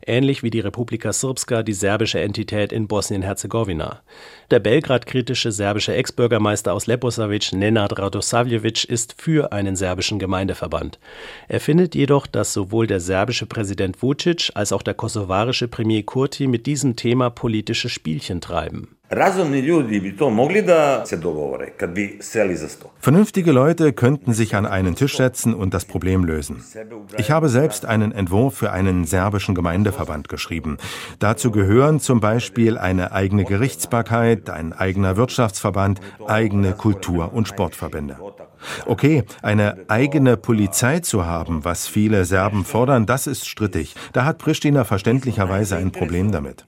ähnlich 0.06 0.42
wie 0.42 0.50
die 0.50 0.60
Republika 0.60 1.12
Srpska, 1.12 1.62
die 1.62 1.72
serbische 1.72 2.20
Entität 2.20 2.72
in 2.72 2.88
Bosnien-Herzegowina. 2.88 4.02
Der 4.50 4.60
Belgrad-kritische 4.60 5.52
serbische 5.52 5.94
Ex-Bürgermeister 5.94 6.72
aus 6.72 6.86
Leposavic, 6.86 7.52
Nenad 7.52 7.98
Radosavljevic, 7.98 8.84
ist 8.84 9.14
für 9.20 9.52
einen 9.52 9.76
serbischen 9.76 10.18
Gemeindeverband. 10.18 10.98
Er 11.48 11.60
findet 11.60 11.94
jedoch, 11.94 12.26
dass 12.26 12.52
sowohl 12.52 12.86
der 12.86 13.00
serbische 13.00 13.46
Präsident 13.46 14.02
Vucic 14.02 14.50
als 14.54 14.72
auch 14.72 14.82
der 14.82 14.94
kosovarische 14.94 15.68
Premier 15.68 16.02
Kurti 16.02 16.46
mit 16.46 16.66
diesem 16.66 16.96
Thema 16.96 17.30
politische 17.30 17.88
Spielchen 17.88 18.40
treiben. 18.40 18.96
Vernünftige 22.98 23.52
Leute 23.52 23.92
könnten 23.92 24.32
sich 24.32 24.56
an 24.56 24.64
einen 24.64 24.94
Tisch 24.94 25.18
setzen 25.18 25.52
und 25.52 25.74
das 25.74 25.84
Problem 25.84 26.24
lösen. 26.24 26.64
Ich 27.18 27.30
habe 27.30 27.50
selbst 27.50 27.84
einen 27.84 28.12
Entwurf 28.12 28.54
für 28.54 28.72
einen 28.72 29.04
serbischen 29.04 29.54
Gemeindeverband 29.54 30.30
geschrieben. 30.30 30.78
Dazu 31.18 31.50
gehören 31.50 32.00
zum 32.00 32.20
Beispiel 32.20 32.78
eine 32.78 33.12
eigene 33.12 33.44
Gerichtsbarkeit, 33.44 34.48
ein 34.48 34.72
eigener 34.72 35.18
Wirtschaftsverband, 35.18 36.00
eigene 36.26 36.72
Kultur- 36.72 37.34
und 37.34 37.48
Sportverbände. 37.48 38.16
Okay, 38.86 39.24
eine 39.42 39.76
eigene 39.88 40.38
Polizei 40.38 41.00
zu 41.00 41.26
haben, 41.26 41.66
was 41.66 41.86
viele 41.86 42.24
Serben 42.24 42.64
fordern, 42.64 43.04
das 43.04 43.26
ist 43.26 43.46
strittig. 43.46 43.94
Da 44.14 44.24
hat 44.24 44.38
Pristina 44.38 44.84
verständlicherweise 44.84 45.76
ein 45.76 45.92
Problem 45.92 46.32
damit. 46.32 46.64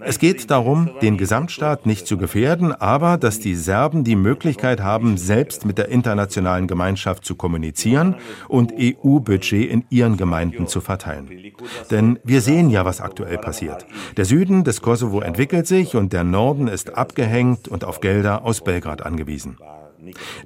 Es 0.00 0.18
geht 0.18 0.50
darum, 0.50 0.90
den 1.02 1.16
Gesamtstaat 1.16 1.86
nicht 1.86 2.06
zu 2.06 2.16
gefährden, 2.16 2.72
aber 2.72 3.18
dass 3.18 3.38
die 3.38 3.54
Serben 3.54 4.04
die 4.04 4.16
Möglichkeit 4.16 4.80
haben, 4.80 5.16
selbst 5.16 5.64
mit 5.64 5.78
der 5.78 5.88
internationalen 5.88 6.66
Gemeinschaft 6.66 7.24
zu 7.24 7.34
kommunizieren 7.34 8.16
und 8.48 8.72
EU-Budget 8.78 9.70
in 9.70 9.84
ihren 9.90 10.16
Gemeinden 10.16 10.66
zu 10.66 10.80
verteilen. 10.80 11.28
Denn 11.90 12.18
wir 12.24 12.40
sehen 12.40 12.70
ja, 12.70 12.84
was 12.84 13.00
aktuell 13.00 13.38
passiert. 13.38 13.86
Der 14.16 14.24
Süden 14.24 14.64
des 14.64 14.80
Kosovo 14.80 15.20
entwickelt 15.20 15.66
sich 15.66 15.94
und 15.94 16.12
der 16.12 16.24
Norden 16.24 16.68
ist 16.68 16.96
abgehängt 16.96 17.68
und 17.68 17.84
auf 17.84 18.00
Gelder 18.00 18.44
aus 18.44 18.62
Belgrad 18.62 19.04
angewiesen. 19.04 19.58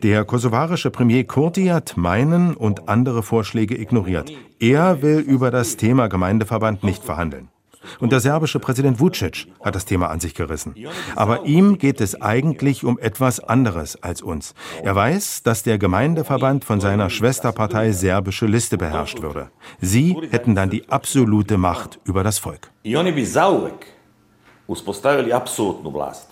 Der 0.02 0.24
kosovarische 0.24 0.90
Premier 0.90 1.24
Kurti 1.24 1.66
hat 1.66 1.96
meinen 1.96 2.54
und 2.54 2.88
andere 2.88 3.22
Vorschläge 3.22 3.80
ignoriert. 3.80 4.32
Er 4.58 5.00
will 5.02 5.18
über 5.20 5.52
das 5.52 5.76
Thema 5.76 6.08
Gemeindeverband 6.08 6.82
nicht 6.82 7.04
verhandeln. 7.04 7.48
Und 8.00 8.12
der 8.12 8.20
serbische 8.20 8.58
Präsident 8.58 9.00
Vucic 9.00 9.46
hat 9.62 9.74
das 9.74 9.84
Thema 9.84 10.08
an 10.10 10.20
sich 10.20 10.34
gerissen. 10.34 10.74
Aber 11.16 11.44
ihm 11.44 11.78
geht 11.78 12.00
es 12.00 12.20
eigentlich 12.20 12.84
um 12.84 12.98
etwas 12.98 13.40
anderes 13.40 14.02
als 14.02 14.22
uns. 14.22 14.54
Er 14.82 14.94
weiß, 14.94 15.42
dass 15.42 15.62
der 15.62 15.78
Gemeindeverband 15.78 16.64
von 16.64 16.80
seiner 16.80 17.10
Schwesterpartei 17.10 17.92
serbische 17.92 18.46
Liste 18.46 18.78
beherrscht 18.78 19.22
würde. 19.22 19.50
Sie 19.80 20.16
hätten 20.30 20.54
dann 20.54 20.70
die 20.70 20.88
absolute 20.88 21.58
Macht 21.58 22.00
über 22.04 22.22
das 22.24 22.38
Volk. 22.38 22.70
uspostavili 24.66 25.32
apsolutnu 25.32 25.90
vlast 25.90 26.28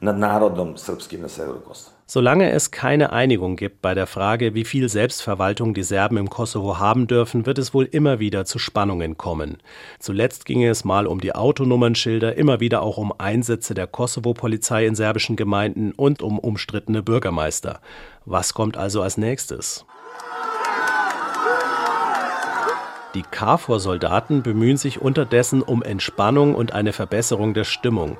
nad 0.00 0.18
narodom 0.18 0.76
srpskim 0.76 1.20
na 1.22 1.28
severu 1.28 1.60
Kosova. 1.60 1.95
Solange 2.08 2.52
es 2.52 2.70
keine 2.70 3.12
Einigung 3.12 3.56
gibt 3.56 3.82
bei 3.82 3.92
der 3.92 4.06
Frage, 4.06 4.54
wie 4.54 4.64
viel 4.64 4.88
Selbstverwaltung 4.88 5.74
die 5.74 5.82
Serben 5.82 6.18
im 6.18 6.30
Kosovo 6.30 6.78
haben 6.78 7.08
dürfen, 7.08 7.46
wird 7.46 7.58
es 7.58 7.74
wohl 7.74 7.84
immer 7.84 8.20
wieder 8.20 8.44
zu 8.44 8.60
Spannungen 8.60 9.16
kommen. 9.16 9.58
Zuletzt 9.98 10.44
ging 10.44 10.62
es 10.62 10.84
mal 10.84 11.08
um 11.08 11.20
die 11.20 11.34
Autonummernschilder, 11.34 12.36
immer 12.36 12.60
wieder 12.60 12.82
auch 12.82 12.96
um 12.96 13.12
Einsätze 13.18 13.74
der 13.74 13.88
Kosovo-Polizei 13.88 14.86
in 14.86 14.94
serbischen 14.94 15.34
Gemeinden 15.34 15.90
und 15.90 16.22
um 16.22 16.38
umstrittene 16.38 17.02
Bürgermeister. 17.02 17.80
Was 18.24 18.54
kommt 18.54 18.76
also 18.76 19.02
als 19.02 19.16
nächstes? 19.16 19.84
Die 23.16 23.22
KFOR-Soldaten 23.22 24.42
bemühen 24.42 24.76
sich 24.76 25.00
unterdessen 25.00 25.62
um 25.62 25.82
Entspannung 25.82 26.54
und 26.54 26.74
eine 26.74 26.92
Verbesserung 26.92 27.54
der 27.54 27.64
Stimmung. 27.64 28.18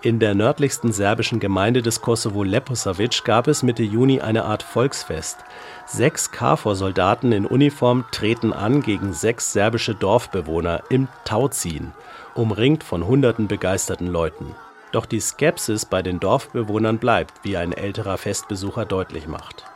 In 0.00 0.20
der 0.20 0.34
nördlichsten 0.34 0.90
serbischen 0.90 1.38
Gemeinde 1.38 1.82
des 1.82 2.00
Kosovo 2.00 2.44
Leposavic 2.44 3.24
gab 3.24 3.46
es 3.46 3.62
Mitte 3.62 3.82
Juni 3.82 4.22
eine 4.22 4.46
Art 4.46 4.62
Volksfest. 4.62 5.36
Sechs 5.84 6.30
KFOR-Soldaten 6.30 7.30
in 7.32 7.44
Uniform 7.44 8.06
treten 8.10 8.54
an 8.54 8.80
gegen 8.80 9.12
sechs 9.12 9.52
serbische 9.52 9.94
Dorfbewohner 9.94 10.82
im 10.88 11.08
Tauziehen, 11.26 11.92
umringt 12.34 12.82
von 12.82 13.06
hunderten 13.06 13.48
begeisterten 13.48 14.06
Leuten. 14.06 14.54
Doch 14.92 15.04
die 15.04 15.20
Skepsis 15.20 15.84
bei 15.84 16.00
den 16.00 16.20
Dorfbewohnern 16.20 16.96
bleibt, 16.96 17.34
wie 17.42 17.58
ein 17.58 17.72
älterer 17.72 18.16
Festbesucher 18.16 18.86
deutlich 18.86 19.28
macht. 19.28 19.66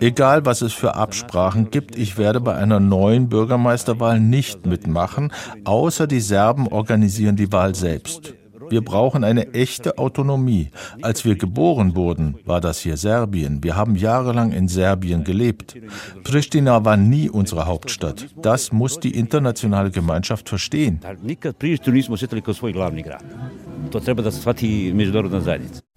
Egal, 0.00 0.44
was 0.46 0.62
es 0.62 0.72
für 0.72 0.94
Absprachen 0.94 1.70
gibt, 1.70 1.96
ich 1.96 2.18
werde 2.18 2.40
bei 2.40 2.54
einer 2.54 2.80
neuen 2.80 3.28
Bürgermeisterwahl 3.28 4.20
nicht 4.20 4.66
mitmachen, 4.66 5.32
außer 5.64 6.06
die 6.06 6.20
Serben 6.20 6.68
organisieren 6.68 7.36
die 7.36 7.52
Wahl 7.52 7.74
selbst. 7.74 8.34
Wir 8.70 8.82
brauchen 8.82 9.24
eine 9.24 9.52
echte 9.52 9.98
Autonomie. 9.98 10.70
Als 11.02 11.24
wir 11.24 11.34
geboren 11.34 11.96
wurden, 11.96 12.38
war 12.44 12.60
das 12.60 12.78
hier 12.78 12.96
Serbien. 12.96 13.64
Wir 13.64 13.76
haben 13.76 13.96
jahrelang 13.96 14.52
in 14.52 14.68
Serbien 14.68 15.24
gelebt. 15.24 15.76
Pristina 16.22 16.84
war 16.84 16.96
nie 16.96 17.28
unsere 17.28 17.66
Hauptstadt. 17.66 18.28
Das 18.40 18.72
muss 18.72 19.00
die 19.00 19.16
internationale 19.16 19.90
Gemeinschaft 19.90 20.48
verstehen. 20.48 21.00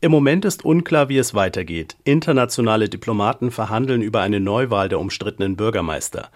Im 0.02 0.12
Moment 0.12 0.46
ist 0.46 0.66
unklar, 0.66 1.10
wie 1.10 1.18
es 1.18 1.34
weitergeht. 1.34 1.96
Internationale 2.04 2.90
Diplomaten 2.90 3.52
verhandeln 3.52 4.02
über 4.02 4.22
eine 4.22 4.40
Neuwahl 4.40 4.90
der 4.90 5.00
umstrittenen 5.00 5.56
Bürgermeister. 5.56 6.30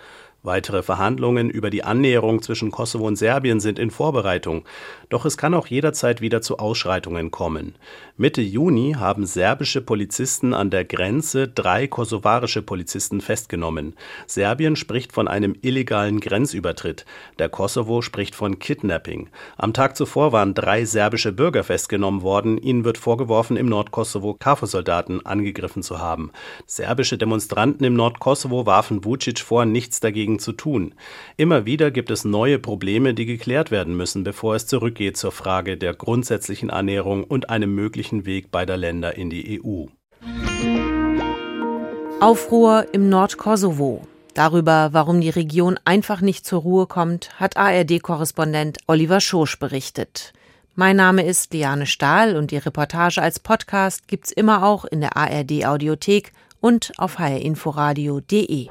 Weitere 0.43 0.83
Verhandlungen 0.83 1.49
über 1.49 1.69
die 1.69 1.83
Annäherung 1.83 2.41
zwischen 2.41 2.69
Kosovo 2.69 3.07
und 3.07 3.15
Serbien 3.15 3.59
sind 3.59 3.79
in 3.79 3.91
Vorbereitung, 3.91 4.65
doch 5.09 5.25
es 5.25 5.35
kann 5.35 5.53
auch 5.53 5.67
jederzeit 5.67 6.21
wieder 6.21 6.41
zu 6.41 6.59
Ausschreitungen 6.59 7.31
kommen. 7.31 7.75
Mitte 8.17 8.41
Juni 8.41 8.95
haben 8.97 9.25
serbische 9.25 9.81
Polizisten 9.81 10.53
an 10.53 10.69
der 10.69 10.85
Grenze 10.85 11.47
drei 11.47 11.87
kosovarische 11.87 12.61
Polizisten 12.61 13.19
festgenommen. 13.19 13.95
Serbien 14.25 14.75
spricht 14.75 15.11
von 15.11 15.27
einem 15.27 15.55
illegalen 15.61 16.19
Grenzübertritt, 16.19 17.05
der 17.39 17.49
Kosovo 17.49 18.01
spricht 18.01 18.35
von 18.35 18.59
Kidnapping. 18.59 19.29
Am 19.57 19.73
Tag 19.73 19.97
zuvor 19.97 20.31
waren 20.31 20.53
drei 20.53 20.85
serbische 20.85 21.31
Bürger 21.31 21.63
festgenommen 21.63 22.21
worden, 22.21 22.57
ihnen 22.57 22.85
wird 22.85 22.97
vorgeworfen, 22.97 23.57
im 23.57 23.67
Nordkosovo 23.67 24.35
KFOR-Soldaten 24.35 25.25
angegriffen 25.25 25.83
zu 25.83 25.99
haben. 25.99 26.31
Serbische 26.65 27.17
Demonstranten 27.17 27.85
im 27.85 27.95
Nordkosovo 27.95 28.65
warfen 28.65 29.03
Vucic 29.03 29.39
vor, 29.39 29.65
nichts 29.65 29.99
dagegen 29.99 30.26
dagegen 30.27 30.39
zu 30.39 30.51
tun. 30.51 30.93
Immer 31.37 31.65
wieder 31.65 31.91
gibt 31.91 32.11
es 32.11 32.25
neue 32.25 32.59
Probleme, 32.59 33.13
die 33.13 33.25
geklärt 33.25 33.71
werden 33.71 33.95
müssen, 33.95 34.23
bevor 34.23 34.55
es 34.55 34.67
zurückgeht 34.67 35.17
zur 35.17 35.31
Frage 35.31 35.77
der 35.77 35.93
grundsätzlichen 35.93 36.69
Annäherung 36.69 37.23
und 37.23 37.49
einem 37.49 37.73
möglichen 37.73 38.25
Weg 38.25 38.51
beider 38.51 38.77
Länder 38.77 39.15
in 39.15 39.29
die 39.29 39.61
EU. 39.61 39.85
Aufruhr 42.19 42.85
im 42.93 43.09
Nordkosovo. 43.09 44.07
Darüber, 44.33 44.89
warum 44.91 45.21
die 45.21 45.29
Region 45.29 45.79
einfach 45.85 46.21
nicht 46.21 46.45
zur 46.45 46.61
Ruhe 46.61 46.85
kommt, 46.87 47.31
hat 47.39 47.57
ARD-Korrespondent 47.57 48.79
Oliver 48.87 49.19
Schosch 49.19 49.57
berichtet. 49.57 50.33
Mein 50.75 50.95
Name 50.95 51.23
ist 51.23 51.53
Liane 51.53 51.87
Stahl 51.87 52.35
und 52.35 52.51
die 52.51 52.57
Reportage 52.57 53.19
als 53.19 53.39
Podcast 53.39 54.07
gibt's 54.07 54.31
immer 54.31 54.63
auch 54.63 54.85
in 54.85 55.01
der 55.01 55.17
ARD 55.17 55.65
Audiothek 55.65 56.33
und 56.59 56.91
auf 56.97 57.17
hrinforadio.de. 57.17 58.67